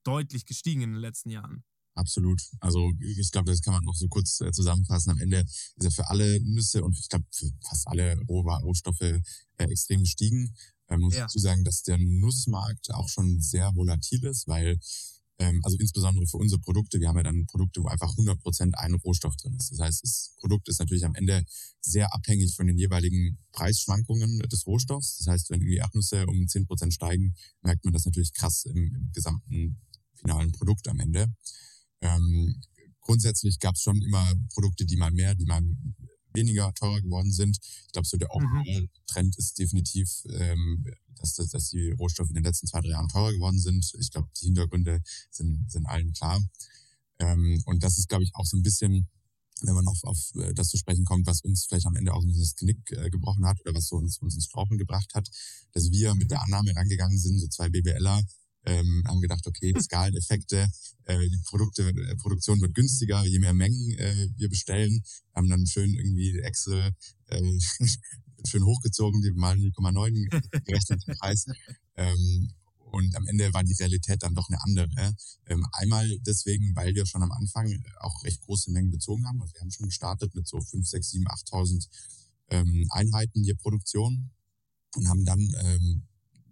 [0.05, 1.65] deutlich gestiegen in den letzten Jahren.
[1.95, 2.41] Absolut.
[2.61, 5.11] Also ich glaube, das kann man noch so kurz äh, zusammenfassen.
[5.11, 9.21] Am Ende ist er für alle Nüsse und ich glaube für fast alle Rohstoffe äh,
[9.59, 10.55] extrem gestiegen.
[10.89, 11.23] Man muss ja.
[11.23, 14.79] dazu sagen, dass der Nussmarkt auch schon sehr volatil ist, weil
[15.41, 18.95] ähm, also insbesondere für unsere Produkte, wir haben ja dann Produkte, wo einfach 100% ein
[18.95, 19.73] Rohstoff drin ist.
[19.73, 21.45] Das heißt, das Produkt ist natürlich am Ende
[21.81, 25.19] sehr abhängig von den jeweiligen Preisschwankungen des Rohstoffs.
[25.19, 29.13] Das heißt, wenn die Erdnüsse um 10% steigen, merkt man das natürlich krass im, im
[29.13, 29.81] gesamten
[30.15, 31.33] finalen Produkt am Ende.
[32.01, 32.61] Ähm,
[33.01, 35.63] grundsätzlich gab es schon immer Produkte, die mal mehr, die mal
[36.33, 37.59] weniger teurer geworden sind.
[37.87, 38.89] Ich glaube, so der mhm.
[39.07, 40.85] Trend ist definitiv ähm,
[41.21, 43.93] dass, dass, dass die Rohstoffe in den letzten zwei, drei Jahren teurer geworden sind.
[43.99, 46.41] Ich glaube, die Hintergründe sind, sind allen klar.
[47.19, 49.09] Ähm, und das ist, glaube ich, auch so ein bisschen,
[49.63, 52.23] wenn man auf, auf äh, das zu sprechen kommt, was uns vielleicht am Ende auch
[52.23, 55.29] ein das Knick äh, gebrochen hat oder was so uns, uns ins Straucheln gebracht hat,
[55.73, 58.23] dass wir mit der Annahme rangegangen sind, so zwei BBLer,
[58.65, 60.69] ähm, haben gedacht, okay, Skaleneffekte,
[61.05, 65.03] äh, die Produkte, äh, Produktion wird günstiger, je mehr Mengen äh, wir bestellen,
[65.35, 66.93] haben dann schön irgendwie Excel
[67.27, 67.59] äh,
[68.47, 71.47] schön hochgezogen, die mal 0,9 gerechneten Preis.
[71.97, 72.51] Ähm,
[72.91, 75.15] und am Ende war die Realität dann doch eine andere.
[75.47, 79.41] Ähm, einmal deswegen, weil wir schon am Anfang auch recht große Mengen bezogen haben.
[79.41, 81.89] Also wir haben schon gestartet mit so 5, 6, 7, 8.000
[82.51, 84.31] ähm, Einheiten je Produktion
[84.97, 86.03] und haben dann ähm,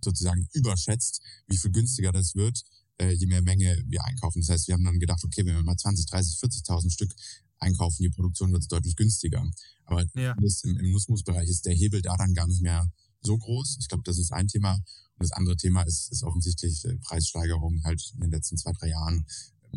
[0.02, 2.62] sozusagen überschätzt, wie viel günstiger das wird,
[2.98, 4.40] äh, je mehr Menge wir einkaufen.
[4.40, 7.14] Das heißt, wir haben dann gedacht, okay, wenn wir mal 20, 30, 40.000 Stück
[7.58, 9.48] einkaufen, die Produktion wird deutlich günstiger.
[9.84, 10.34] Aber ja.
[10.64, 12.90] im, im Nussmusbereich ist der Hebel da dann gar nicht mehr
[13.22, 13.78] so groß.
[13.80, 14.74] Ich glaube, das ist ein Thema.
[14.74, 14.84] Und
[15.18, 19.26] das andere Thema ist, ist offensichtlich Preissteigerung halt in den letzten zwei, drei Jahren.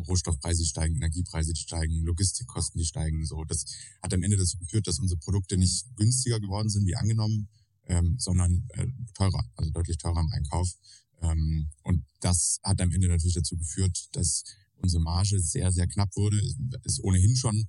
[0.07, 3.25] Rohstoffpreise steigen, Energiepreise steigen, Logistikkosten die steigen.
[3.25, 3.65] So, das
[4.01, 7.49] hat am Ende dazu geführt, dass unsere Produkte nicht günstiger geworden sind wie angenommen,
[7.91, 10.69] ähm, sondern äh, teurer, also deutlich teurer im Einkauf.
[11.21, 14.43] Ähm, und das hat am Ende natürlich dazu geführt, dass
[14.77, 16.41] unsere Marge sehr, sehr knapp wurde.
[16.83, 17.67] Ist ohnehin schon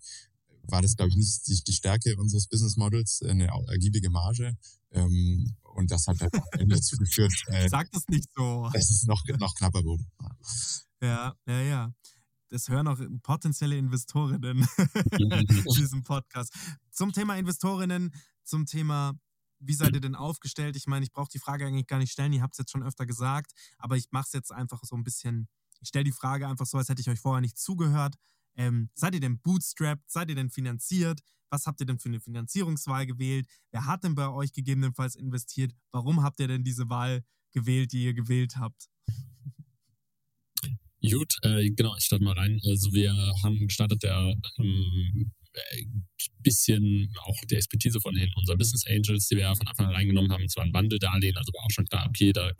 [0.64, 4.56] war das, glaube ich, nicht die, die Stärke unseres Business Models, eine ergiebige Marge.
[4.92, 6.32] Ähm, und das hat halt
[6.66, 7.32] dazu geführt.
[7.48, 8.70] Äh, Sag das nicht so.
[8.72, 10.04] Dass es noch, noch knapper wurde.
[11.00, 11.94] Ja, ja, ja.
[12.48, 14.66] Das hören auch potenzielle Investorinnen
[15.18, 16.52] in diesem Podcast.
[16.90, 18.14] Zum Thema Investorinnen,
[18.44, 19.18] zum Thema
[19.62, 20.76] wie seid ihr denn aufgestellt?
[20.76, 22.82] Ich meine, ich brauche die Frage eigentlich gar nicht stellen, ihr habt es jetzt schon
[22.82, 25.48] öfter gesagt, aber ich mache es jetzt einfach so ein bisschen,
[25.80, 28.16] ich stelle die Frage einfach so, als hätte ich euch vorher nicht zugehört.
[28.54, 30.10] Ähm, seid ihr denn bootstrapped?
[30.10, 31.20] Seid ihr denn finanziert?
[31.50, 33.46] Was habt ihr denn für eine Finanzierungswahl gewählt?
[33.70, 35.72] Wer hat denn bei euch gegebenenfalls investiert?
[35.90, 38.88] Warum habt ihr denn diese Wahl gewählt, die ihr gewählt habt?
[41.02, 42.60] Gut, äh, genau, ich starte mal rein.
[42.64, 45.41] Also wir haben gestartet der ähm, äh,
[46.42, 50.30] bisschen auch die Expertise von den unseren Business Angels, die wir von Anfang an reingenommen
[50.32, 50.44] haben.
[50.44, 52.50] Es war ein Wandeldarlehen, also war auch schon klar, okay, da,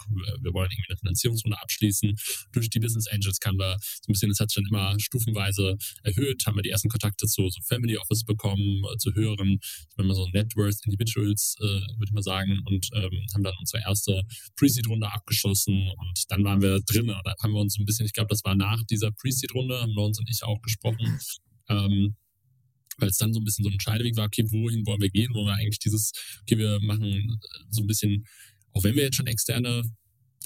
[0.40, 2.14] wir wollen irgendwie eine Finanzierungsrunde abschließen.
[2.52, 5.76] Durch die Business Angels kamen wir so ein bisschen, das hat sich dann immer stufenweise
[6.02, 9.96] erhöht, haben wir die ersten Kontakte zu so Family Office bekommen, äh, zu höheren, ich
[9.96, 13.54] meine mal so Net Worth Individuals, äh, würde ich mal sagen, und ähm, haben dann
[13.58, 14.22] unsere erste
[14.56, 17.08] Pre-Seed-Runde abgeschlossen und dann waren wir drin.
[17.08, 19.92] Da haben wir uns so ein bisschen, ich glaube, das war nach dieser Pre-Seed-Runde, haben
[19.92, 21.18] Lawrence und ich auch gesprochen.
[21.68, 22.16] Ähm,
[22.98, 25.32] weil es dann so ein bisschen so ein Scheideweg war, okay, wohin wollen wir gehen,
[25.34, 26.12] wo wir eigentlich dieses,
[26.42, 27.40] okay, wir machen
[27.70, 28.26] so ein bisschen,
[28.72, 29.82] auch wenn wir jetzt schon externe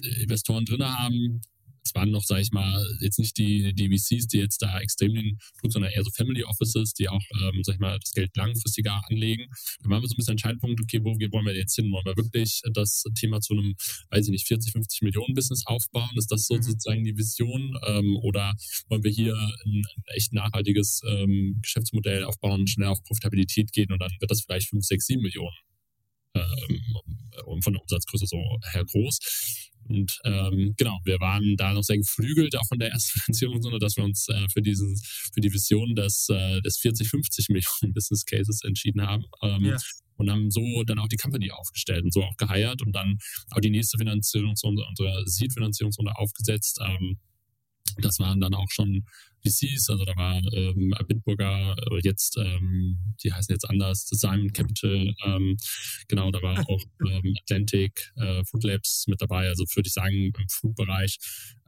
[0.03, 1.41] äh, Investoren drin haben,
[1.87, 5.15] es waren noch, sage ich mal, jetzt nicht die, die VCs, die jetzt da extrem
[5.15, 8.37] den Druck, sondern eher so Family Offices, die auch, ähm, sag ich mal, das Geld
[8.37, 9.47] langfristiger anlegen.
[9.83, 11.91] Da waren wir so ein bisschen Entscheidpunkt, okay, wo wollen wir jetzt hin?
[11.93, 13.75] Wollen wir wirklich das Thema zu einem,
[14.11, 16.11] weiß ich nicht, 40, 50 Millionen Business aufbauen?
[16.17, 16.63] Ist das so mhm.
[16.63, 17.79] sozusagen die Vision?
[17.87, 18.55] Ähm, oder
[18.89, 24.01] wollen wir hier ein, ein echt nachhaltiges ähm, Geschäftsmodell aufbauen, schnell auf Profitabilität gehen und
[24.01, 25.57] dann wird das vielleicht 5, 6, 7 Millionen?
[26.35, 28.39] Ähm, von der Umsatzgröße so
[28.73, 29.66] her groß.
[29.89, 33.97] Und ähm, genau, wir waren da noch sehr geflügelt, auch von der ersten Finanzierungsrunde, dass
[33.97, 35.01] wir uns äh, für, diesen,
[35.33, 39.25] für die Vision des, äh, des 40, 50 Millionen Business Cases entschieden haben.
[39.43, 39.77] Ähm, ja.
[40.19, 43.19] Und haben so dann auch die Company aufgestellt und so auch geheiert und dann
[43.51, 46.81] auch die nächste Finanzierungsrunde, unsere Seed-Finanzierungsrunde aufgesetzt.
[46.83, 47.19] Ähm,
[47.99, 49.05] das waren dann auch schon
[49.47, 55.15] VCs, also da war ähm, Bitburger, äh, jetzt, ähm, die heißen jetzt anders, Simon Capital,
[55.25, 55.57] ähm,
[56.09, 60.33] genau, da war auch ähm, Atlantic, äh, Food Labs mit dabei, also würde ich sagen,
[60.37, 61.19] im Food-Bereich.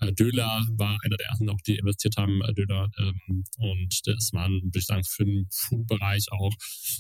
[0.00, 4.32] Äh, Döler war einer der ersten auch, die investiert haben, äh, Döler, ähm, und das
[4.32, 6.52] waren, würde ich sagen, für den Food-Bereich auch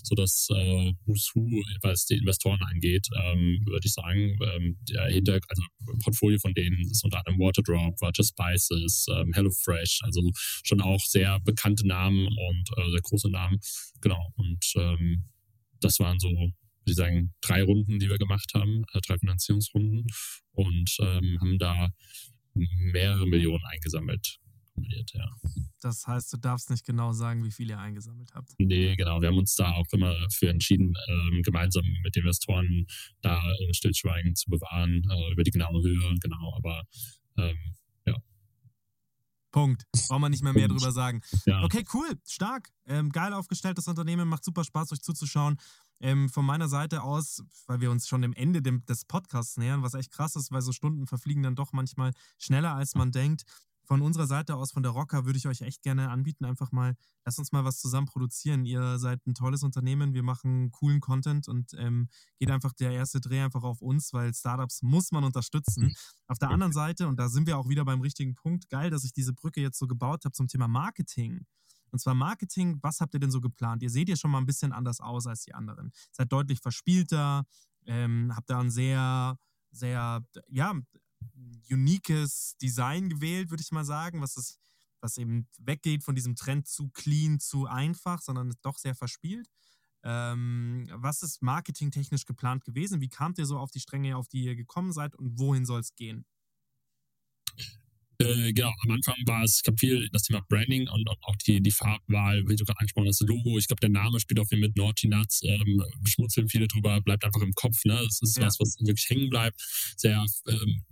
[0.02, 1.46] so das äh, Who's Who,
[1.82, 5.62] was die Investoren angeht, ähm, würde ich sagen, ähm, der Hinter, also
[6.02, 10.22] Portfolio von denen ist unter anderem Waterdrop, Roger Spices, ähm, HelloFresh, also
[10.68, 13.58] schon auch sehr bekannte Namen und äh, sehr große Namen.
[14.00, 14.32] Genau.
[14.36, 15.24] Und ähm,
[15.80, 16.52] das waren so, würde
[16.86, 20.06] ich sagen, drei Runden, die wir gemacht haben, äh, drei Finanzierungsrunden
[20.52, 21.88] und ähm, haben da
[22.54, 24.38] mehrere Millionen eingesammelt.
[25.12, 25.28] Ja.
[25.80, 28.52] Das heißt, du darfst nicht genau sagen, wie viel ihr eingesammelt habt.
[28.58, 29.20] Nee, genau.
[29.20, 32.86] Wir haben uns da auch immer für entschieden, ähm, gemeinsam mit den Investoren
[33.20, 36.14] da äh, Stillschweigen zu bewahren äh, über die genaue Höhe.
[36.20, 36.84] Genau, aber
[37.38, 37.56] ähm,
[39.50, 39.84] Punkt.
[40.08, 41.20] Braucht man nicht mehr mehr drüber sagen.
[41.46, 41.62] Ja.
[41.62, 42.70] Okay, cool, stark.
[42.86, 45.56] Ähm, geil aufgestelltes Unternehmen, macht super Spaß, euch zuzuschauen.
[46.00, 49.94] Ähm, von meiner Seite aus, weil wir uns schon dem Ende des Podcasts nähern, was
[49.94, 53.42] echt krass ist, weil so Stunden verfliegen dann doch manchmal schneller, als man denkt
[53.88, 56.94] von unserer Seite aus, von der Rocker, würde ich euch echt gerne anbieten, einfach mal,
[57.24, 58.66] lasst uns mal was zusammen produzieren.
[58.66, 62.08] Ihr seid ein tolles Unternehmen, wir machen coolen Content und ähm,
[62.38, 65.94] geht einfach der erste Dreh einfach auf uns, weil Startups muss man unterstützen.
[66.26, 69.04] Auf der anderen Seite, und da sind wir auch wieder beim richtigen Punkt, geil, dass
[69.04, 71.46] ich diese Brücke jetzt so gebaut habe zum Thema Marketing.
[71.90, 73.82] Und zwar Marketing, was habt ihr denn so geplant?
[73.82, 75.92] Ihr seht ja schon mal ein bisschen anders aus als die anderen.
[76.12, 77.46] Seid deutlich verspielter,
[77.86, 79.38] ähm, habt da ein sehr,
[79.70, 80.74] sehr, ja,
[81.70, 84.58] uniques Design gewählt, würde ich mal sagen, was es,
[85.00, 89.48] was eben weggeht von diesem Trend zu clean, zu einfach, sondern doch sehr verspielt.
[90.04, 93.00] Ähm, was ist marketingtechnisch geplant gewesen?
[93.00, 95.80] Wie kamt ihr so auf die Stränge, auf die ihr gekommen seid und wohin soll
[95.80, 96.24] es gehen?
[98.20, 101.60] Äh, genau, am Anfang war es, ich glaube, viel das Thema Branding und, auch die,
[101.60, 103.58] die Farbwahl, wie du gerade angesprochen hast, das Logo.
[103.58, 107.24] Ich glaube, der Name spielt auch viel mit Naughty Nuts, ähm, schmutzeln viele drüber, bleibt
[107.24, 107.84] einfach im Kopf.
[107.84, 107.94] Ne?
[108.04, 108.46] Das ist ja.
[108.46, 109.60] was, was wirklich hängen bleibt.
[109.96, 110.82] Sehr, ähm,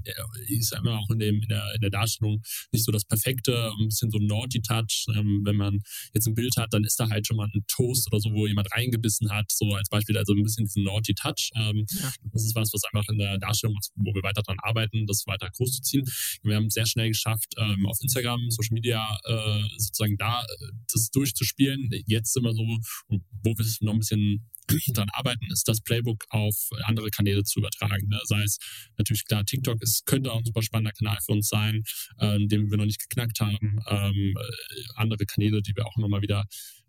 [0.48, 3.88] ist immer auch in, dem, in, der, in der Darstellung nicht so das Perfekte, ein
[3.88, 5.06] bisschen so ein Naughty Touch.
[5.16, 5.82] Ähm, wenn man
[6.14, 8.46] jetzt ein Bild hat, dann ist da halt schon mal ein Toast oder so, wo
[8.46, 11.50] jemand reingebissen hat, so als Beispiel, also ein bisschen diesen Naughty Touch.
[11.56, 12.12] Ähm, ja.
[12.32, 15.50] Das ist was, was einfach in der Darstellung, wo wir weiter dran arbeiten, das weiter
[15.50, 16.04] groß zu ziehen.
[16.44, 21.10] Wir haben sehr schnell geschafft, ähm, auf Instagram, Social Media äh, sozusagen da äh, das
[21.10, 21.90] durchzuspielen.
[22.06, 24.48] Jetzt sind wir so, wo wir noch ein bisschen
[24.92, 26.54] dran arbeiten, ist das Playbook auf
[26.84, 28.08] andere Kanäle zu übertragen.
[28.08, 28.20] Ne?
[28.24, 28.58] Sei es
[28.98, 31.82] natürlich klar, TikTok ist, könnte auch ein super spannender Kanal für uns sein,
[32.20, 33.78] ähm, den wir noch nicht geknackt haben.
[33.88, 36.44] Ähm, äh, andere Kanäle, die wir auch immer mal wieder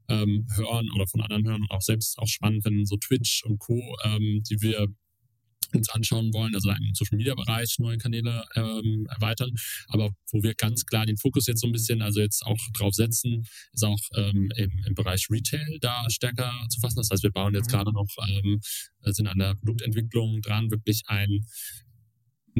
[0.09, 3.59] ähm, hören oder von anderen hören und auch selbst auch spannend finden, so Twitch und
[3.59, 4.87] Co., ähm, die wir
[5.73, 9.51] uns anschauen wollen, also im Social Media Bereich neue Kanäle ähm, erweitern.
[9.87, 12.93] Aber wo wir ganz klar den Fokus jetzt so ein bisschen, also jetzt auch drauf
[12.93, 16.97] setzen, ist auch ähm, im, im Bereich Retail da stärker zu fassen.
[16.97, 17.71] Das heißt, wir bauen jetzt mhm.
[17.71, 18.59] gerade noch, ähm,
[19.03, 21.45] sind an der Produktentwicklung dran, wirklich ein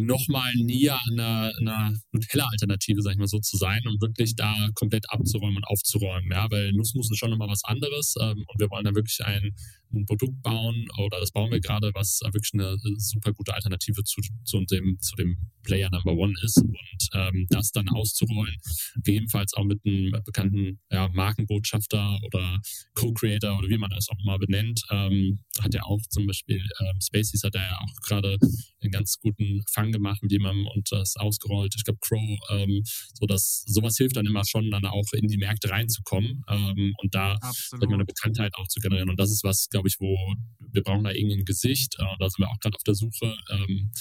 [0.06, 4.70] nochmal näher an einer, einer Nutella-Alternative, sag ich mal so, zu sein und wirklich da
[4.76, 6.32] komplett abzuräumen und aufzuräumen.
[6.32, 9.56] Ja, weil Nussmus ist schon nochmal was anderes ähm, und wir wollen da wirklich ein,
[9.94, 14.22] ein, Produkt bauen oder das bauen wir gerade, was wirklich eine super gute Alternative zu,
[14.46, 18.56] zu, dem, zu dem Player Number One ist und ähm, das dann auszurollen,
[18.96, 22.62] gegebenenfalls auch mit einem bekannten ja, Markenbotschafter oder
[22.96, 27.02] Co-Creator oder wie man das auch mal benennt, ähm, hat ja auch zum Beispiel ähm,
[27.02, 28.38] Spaceys hat ja auch gerade
[28.82, 31.74] einen ganz guten Fang gemacht mit jemandem und das ausgerollt.
[31.76, 32.22] Ich glaube, Crow,
[32.52, 32.84] ähm,
[33.14, 37.14] so dass sowas hilft dann immer schon, dann auch in die Märkte reinzukommen ähm, und
[37.14, 37.38] da
[37.82, 39.10] eine Bekanntheit auch zu generieren.
[39.10, 40.18] Und das ist was, glaube ich, wo
[40.60, 41.96] wir brauchen da irgendein Gesicht.
[42.00, 43.38] Äh, da sind wir auch gerade auf der Suche.
[43.52, 43.92] Ähm,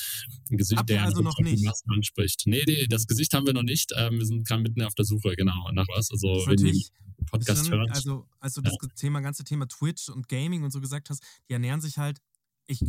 [0.50, 1.64] ein Gesicht, Habt der also noch nicht?
[1.64, 2.42] Massen anspricht.
[2.46, 3.92] Nee, nee, das Gesicht haben wir noch nicht.
[3.96, 6.10] Ähm, wir sind gerade mitten auf der Suche, genau, nach was.
[6.10, 6.82] Also, wenn ihr
[7.26, 7.90] Podcast hört.
[7.90, 8.88] Also, also das ja.
[8.96, 12.20] Thema, ganze Thema Twitch und Gaming und so gesagt hast, die ernähren sich halt
[12.66, 12.80] ich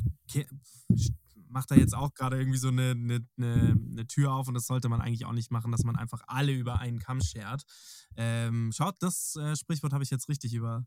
[1.50, 4.90] macht da jetzt auch gerade irgendwie so eine, eine, eine, Tür auf und das sollte
[4.90, 7.64] man eigentlich auch nicht machen, dass man einfach alle über einen Kamm schert.
[8.16, 10.86] Ähm, schaut, das äh, Sprichwort habe ich jetzt richtig über.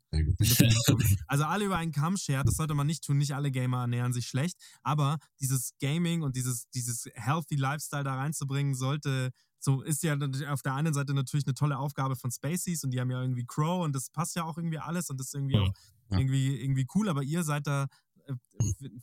[1.27, 3.19] also alle über einen Kamm schert, das sollte man nicht tun.
[3.19, 8.15] Nicht alle Gamer ernähren sich schlecht, aber dieses Gaming und dieses, dieses healthy Lifestyle da
[8.15, 9.31] reinzubringen, sollte
[9.63, 10.17] so ist ja
[10.49, 13.45] auf der einen Seite natürlich eine tolle Aufgabe von Spaceys und die haben ja irgendwie
[13.47, 15.63] Crow und das passt ja auch irgendwie alles und das ist irgendwie ja.
[15.63, 15.73] auch
[16.13, 17.87] irgendwie, irgendwie cool, aber ihr seid da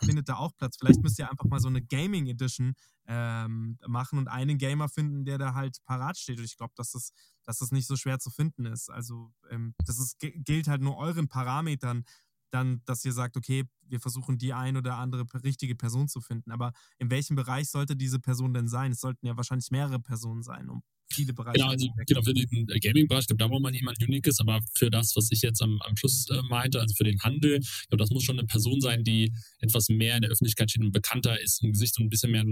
[0.03, 0.77] findet da auch Platz.
[0.77, 2.73] Vielleicht müsst ihr einfach mal so eine Gaming Edition
[3.07, 6.39] ähm, machen und einen Gamer finden, der da halt parat steht.
[6.39, 7.11] Und ich glaube, dass das,
[7.43, 8.89] dass das nicht so schwer zu finden ist.
[8.89, 12.03] Also ähm, das ist, gilt halt nur euren Parametern,
[12.51, 16.51] dann, dass ihr sagt, okay, wir versuchen die ein oder andere richtige Person zu finden.
[16.51, 18.91] Aber in welchem Bereich sollte diese Person denn sein?
[18.91, 21.59] Es sollten ja wahrscheinlich mehrere Personen sein, um viele Bereiche.
[21.59, 24.59] Genau, also, genau für den äh, Gaming-Bereich, ich glaube, da braucht man jemand Uniques, aber
[24.73, 27.87] für das, was ich jetzt am, am Schluss äh, meinte, also für den Handel, ich
[27.89, 30.91] glaube, das muss schon eine Person sein, die etwas mehr in der Öffentlichkeit steht und
[30.91, 32.45] bekannter ist, im Gesicht und ein bisschen mehr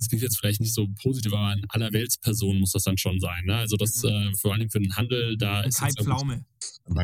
[0.00, 3.44] das klingt jetzt vielleicht nicht so positiv, aber ein Allerweltsperson muss das dann schon sein.
[3.44, 3.56] Ne?
[3.56, 4.08] Also das mhm.
[4.08, 6.46] äh, vor allem für den Handel, da ist Kai Pflaume.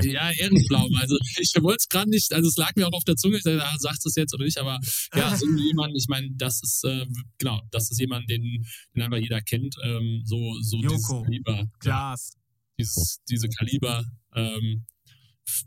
[0.02, 0.98] Ja, Ehrenpflaume.
[0.98, 3.42] Also ich wollte es gerade nicht, also es lag mir auch auf der Zunge, ich
[3.42, 4.80] dachte, ah, sagst du es jetzt oder nicht, aber
[5.14, 7.04] ja, so jemand, ich meine, das ist, äh,
[7.36, 11.70] genau, das ist jemand, den, den einfach jeder kennt, ähm, so, so Joko, dieses Kaliber.
[11.80, 12.32] Glas.
[12.32, 12.40] Ja,
[12.78, 14.86] dieses, diese Kaliber, ähm,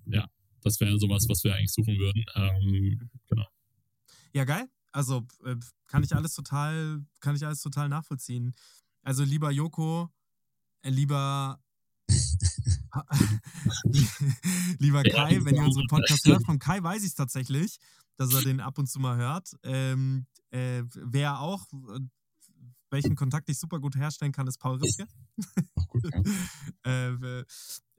[0.07, 0.27] ja,
[0.63, 2.25] das wäre sowas, was wir eigentlich suchen würden.
[2.35, 3.45] Ähm, genau.
[4.33, 4.67] Ja, geil.
[4.91, 5.55] Also äh,
[5.87, 8.53] kann ich alles total, kann ich alles total nachvollziehen.
[9.03, 10.09] Also lieber Joko,
[10.81, 11.59] äh, lieber
[14.79, 17.79] lieber Kai, wenn ihr unseren Podcast hört, von Kai weiß ich es tatsächlich,
[18.17, 19.55] dass er den ab und zu mal hört.
[19.63, 21.99] Ähm, äh, wer auch, äh,
[22.89, 25.07] welchen Kontakt ich super gut herstellen kann, ist Paul Ripke.
[26.83, 27.43] äh,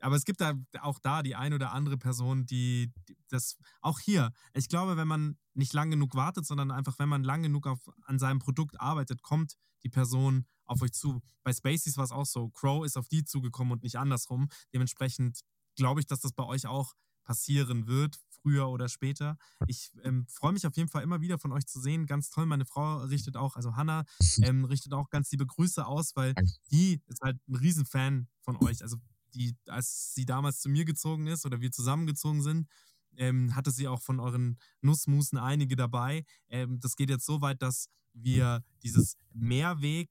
[0.01, 4.01] aber es gibt da auch da die ein oder andere Person, die, die, das auch
[4.01, 4.33] hier.
[4.55, 7.79] Ich glaube, wenn man nicht lang genug wartet, sondern einfach, wenn man lang genug auf,
[8.03, 11.23] an seinem Produkt arbeitet, kommt die Person auf euch zu.
[11.45, 12.49] Bei Spaceys war es auch so.
[12.51, 14.49] Crow ist auf die zugekommen und nicht andersrum.
[14.75, 15.41] Dementsprechend
[15.77, 19.37] glaube ich, dass das bei euch auch passieren wird, früher oder später.
[19.67, 22.07] Ich ähm, freue mich auf jeden Fall immer wieder von euch zu sehen.
[22.07, 22.47] Ganz toll.
[22.47, 24.05] Meine Frau richtet auch, also Hannah,
[24.43, 26.35] ähm, richtet auch ganz liebe Grüße aus, weil
[26.71, 28.83] die ist halt ein Riesenfan von euch.
[28.83, 28.97] Also
[29.35, 32.69] die, als sie damals zu mir gezogen ist oder wir zusammengezogen sind,
[33.17, 36.25] ähm, hatte sie auch von euren Nussmusen einige dabei.
[36.49, 40.09] Ähm, das geht jetzt so weit, dass wir dieses Mehrweg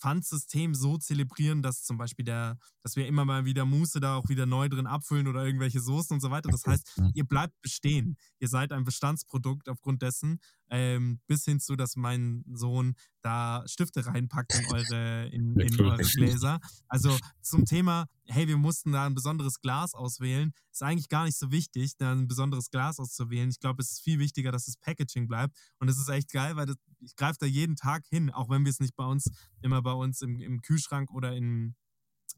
[0.00, 4.28] Pfandsystem so zelebrieren, dass zum Beispiel der, dass wir immer mal wieder Muße da auch
[4.28, 6.48] wieder neu drin abfüllen oder irgendwelche Soßen und so weiter.
[6.50, 8.16] Das heißt, ihr bleibt bestehen.
[8.38, 14.06] Ihr seid ein Bestandsprodukt aufgrund dessen, ähm, bis hin zu, dass mein Sohn da Stifte
[14.06, 16.60] reinpackt in eure, in, in eure Gläser.
[16.88, 21.36] Also zum Thema, hey, wir mussten da ein besonderes Glas auswählen, ist eigentlich gar nicht
[21.36, 23.50] so wichtig, da ein besonderes Glas auszuwählen.
[23.50, 25.56] Ich glaube, es ist viel wichtiger, dass das Packaging bleibt.
[25.78, 28.64] Und es ist echt geil, weil das, ich greife da jeden Tag hin, auch wenn
[28.64, 31.74] wir es nicht bei uns, immer bei uns im, im Kühlschrank oder in,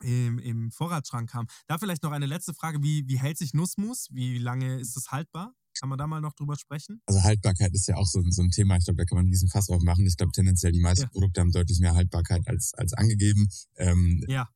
[0.00, 1.46] im, im Vorratsschrank haben.
[1.66, 2.82] Da vielleicht noch eine letzte Frage.
[2.82, 4.08] Wie, wie hält sich Nussmus?
[4.10, 5.54] Wie lange ist es haltbar?
[5.78, 7.00] Kann man da mal noch drüber sprechen?
[7.06, 8.76] Also Haltbarkeit ist ja auch so, so ein Thema.
[8.76, 10.06] Ich glaube, da kann man riesen Fass aufmachen.
[10.06, 11.08] Ich glaube, tendenziell die meisten ja.
[11.08, 13.48] Produkte haben deutlich mehr Haltbarkeit als, als angegeben.
[13.76, 14.48] Ähm, ja.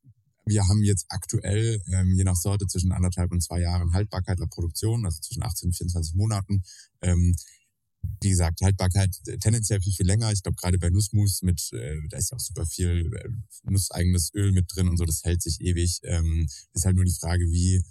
[0.45, 4.47] Wir haben jetzt aktuell, ähm, je nach Sorte, zwischen anderthalb und zwei Jahren Haltbarkeit der
[4.47, 6.63] Produktion, also zwischen 18 und 24 Monaten.
[7.03, 7.35] Ähm,
[8.23, 9.11] wie gesagt, Haltbarkeit
[9.41, 10.31] tendenziell viel, viel länger.
[10.33, 13.29] Ich glaube, gerade bei Nussmus mit, äh, da ist ja auch super viel äh,
[13.69, 16.01] nusseigenes Öl mit drin und so, das hält sich ewig.
[16.05, 17.83] Ähm, ist halt nur die Frage, wie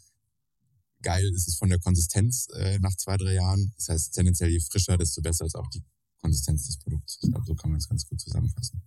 [1.02, 3.72] geil ist es von der Konsistenz äh, nach zwei, drei Jahren.
[3.78, 5.84] Das heißt, tendenziell je frischer, desto besser ist auch die
[6.18, 7.18] Konsistenz des Produkts.
[7.22, 8.82] Ich glaube, so kann man es ganz gut zusammenfassen.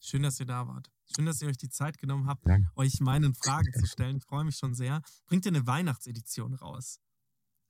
[0.00, 0.90] Schön, dass ihr da wart.
[1.14, 2.58] Schön, dass ihr euch die Zeit genommen habt, Ja.
[2.76, 4.16] euch meinen Fragen zu stellen.
[4.16, 5.02] Ich freue mich schon sehr.
[5.26, 6.98] Bringt ihr eine Weihnachtsedition raus?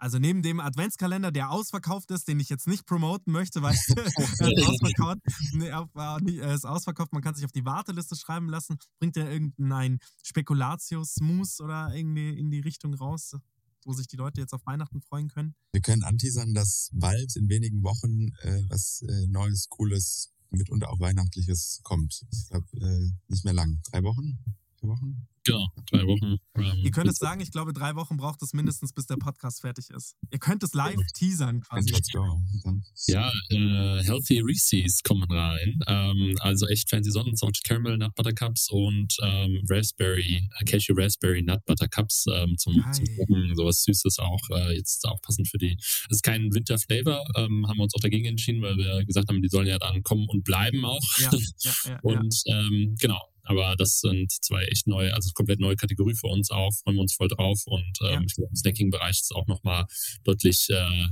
[0.01, 4.07] Also neben dem Adventskalender, der ausverkauft ist, den ich jetzt nicht promoten möchte, weil er
[4.07, 5.21] ist ausverkauft,
[5.53, 8.79] nee, er ist ausverkauft, man kann sich auf die Warteliste schreiben lassen.
[8.99, 13.37] Bringt ihr irgendein Spekulatius-Mousse oder irgendwie in die Richtung raus,
[13.85, 15.55] wo sich die Leute jetzt auf Weihnachten freuen können?
[15.73, 20.99] Wir können anteasern, dass bald in wenigen Wochen äh, was äh, Neues, Cooles, mitunter auch
[20.99, 22.25] Weihnachtliches kommt.
[22.33, 23.81] Ich glaube, äh, nicht mehr lang.
[23.91, 24.39] Drei Wochen?
[24.89, 25.27] Wochen?
[25.45, 26.37] Genau, drei Wochen.
[26.57, 29.63] Ähm, Ihr könnt es sagen, ich glaube, drei Wochen braucht es mindestens, bis der Podcast
[29.63, 30.15] fertig ist.
[30.31, 31.91] Ihr könnt es live teasern quasi.
[31.91, 32.43] Let's go.
[32.63, 32.85] Dann.
[33.07, 35.81] Ja, äh, Healthy Reese's kommen rein.
[35.87, 40.95] Ähm, also echt fancy Sonnen, Salted Caramel Nut Butter Cups und ähm, Raspberry, äh, Cashew
[40.95, 43.07] Raspberry Nut Butter Cups ähm, zum, zum.
[43.17, 43.55] Gucken.
[43.57, 44.41] Sowas Süßes auch.
[44.51, 45.77] Äh, jetzt auch passend für die.
[45.81, 49.41] Es ist kein Winter-Flavor, ähm, haben wir uns auch dagegen entschieden, weil wir gesagt haben,
[49.41, 51.01] die sollen ja dann kommen und bleiben auch.
[51.19, 52.01] Ja, ja, ja, ja.
[52.03, 53.21] Und ähm, genau,
[53.51, 57.03] aber das sind zwei echt neue, also komplett neue Kategorie für uns auch, freuen wir
[57.03, 58.21] uns voll drauf und ähm, Ja.
[58.27, 59.87] ich glaube, im Snacking-Bereich ist auch nochmal
[60.25, 61.09] deutlich äh,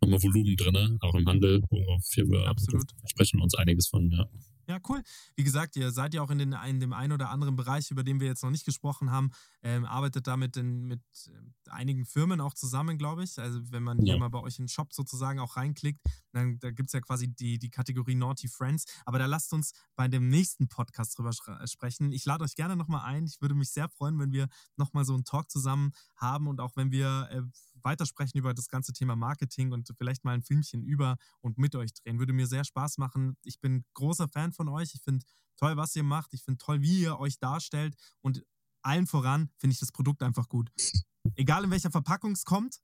[0.00, 2.84] nochmal Volumen drin, auch im Handel, wofür wir Absolut.
[3.06, 4.28] sprechen uns einiges von, ja.
[4.68, 5.02] Ja, cool.
[5.36, 8.02] Wie gesagt, ihr seid ja auch in, den, in dem einen oder anderen Bereich, über
[8.02, 9.30] den wir jetzt noch nicht gesprochen haben,
[9.62, 13.38] ähm, arbeitet da mit, den, mit ähm, einigen Firmen auch zusammen, glaube ich.
[13.38, 14.18] Also wenn man hier Ja.
[14.18, 16.00] mal bei euch in den Shop sozusagen auch reinklickt,
[16.32, 18.84] dann da gibt es ja quasi die, die Kategorie Naughty Friends.
[19.04, 22.10] Aber da lasst uns bei dem nächsten Podcast drüber schre- sprechen.
[22.10, 23.24] Ich lade euch gerne nochmal ein.
[23.26, 26.74] Ich würde mich sehr freuen, wenn wir nochmal so einen Talk zusammen haben und auch
[26.74, 27.42] wenn wir äh,
[27.86, 31.94] weitersprechen über das ganze Thema Marketing und vielleicht mal ein Filmchen über und mit euch
[31.94, 32.18] drehen.
[32.18, 33.36] Würde mir sehr Spaß machen.
[33.44, 34.94] Ich bin großer Fan von euch.
[34.94, 35.24] Ich finde
[35.56, 36.34] toll, was ihr macht.
[36.34, 37.96] Ich finde toll, wie ihr euch darstellt.
[38.20, 38.44] Und
[38.82, 40.70] allen voran finde ich das Produkt einfach gut.
[41.36, 42.80] Egal in welcher Verpackung es kommt,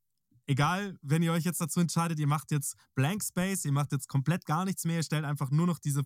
[0.53, 4.09] egal, wenn ihr euch jetzt dazu entscheidet, ihr macht jetzt Blank Space, ihr macht jetzt
[4.09, 6.03] komplett gar nichts mehr, ihr stellt einfach nur noch diese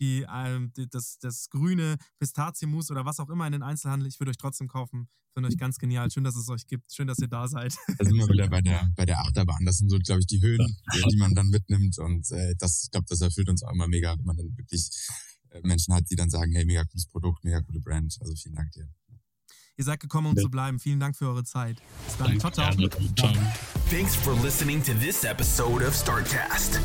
[0.00, 4.08] die, ähm, die, das, das grüne Pistazienmus oder was auch immer in den Einzelhandel.
[4.08, 5.08] Ich würde euch trotzdem kaufen.
[5.32, 6.10] Finde euch ganz genial.
[6.10, 6.92] Schön, dass es euch gibt.
[6.92, 7.74] Schön, dass ihr da seid.
[7.98, 9.64] Da sind wir wieder bei der, bei der Achterbahn.
[9.66, 10.66] Das sind so, glaube ich, die Höhen,
[11.10, 11.98] die man dann mitnimmt.
[11.98, 14.90] Und äh, das, ich glaube, das erfüllt uns auch immer mega, wenn man dann wirklich
[15.50, 18.16] äh, Menschen hat, die dann sagen, hey, mega cooles Produkt, mega coole Brand.
[18.20, 18.88] Also vielen Dank dir.
[19.76, 20.42] Ihr seid gekommen, um Ja.
[20.42, 20.78] zu bleiben.
[20.78, 21.76] Vielen Dank für eure Zeit.
[22.06, 22.40] Bis dann.
[22.40, 22.70] Ciao, ciao.
[22.74, 22.88] Gerne.
[23.16, 23.32] Ciao.
[23.90, 26.80] Thanks for listening to this episode of StartCast.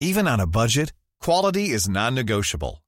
[0.00, 2.83] Even on a budget, quality is non-negotiable.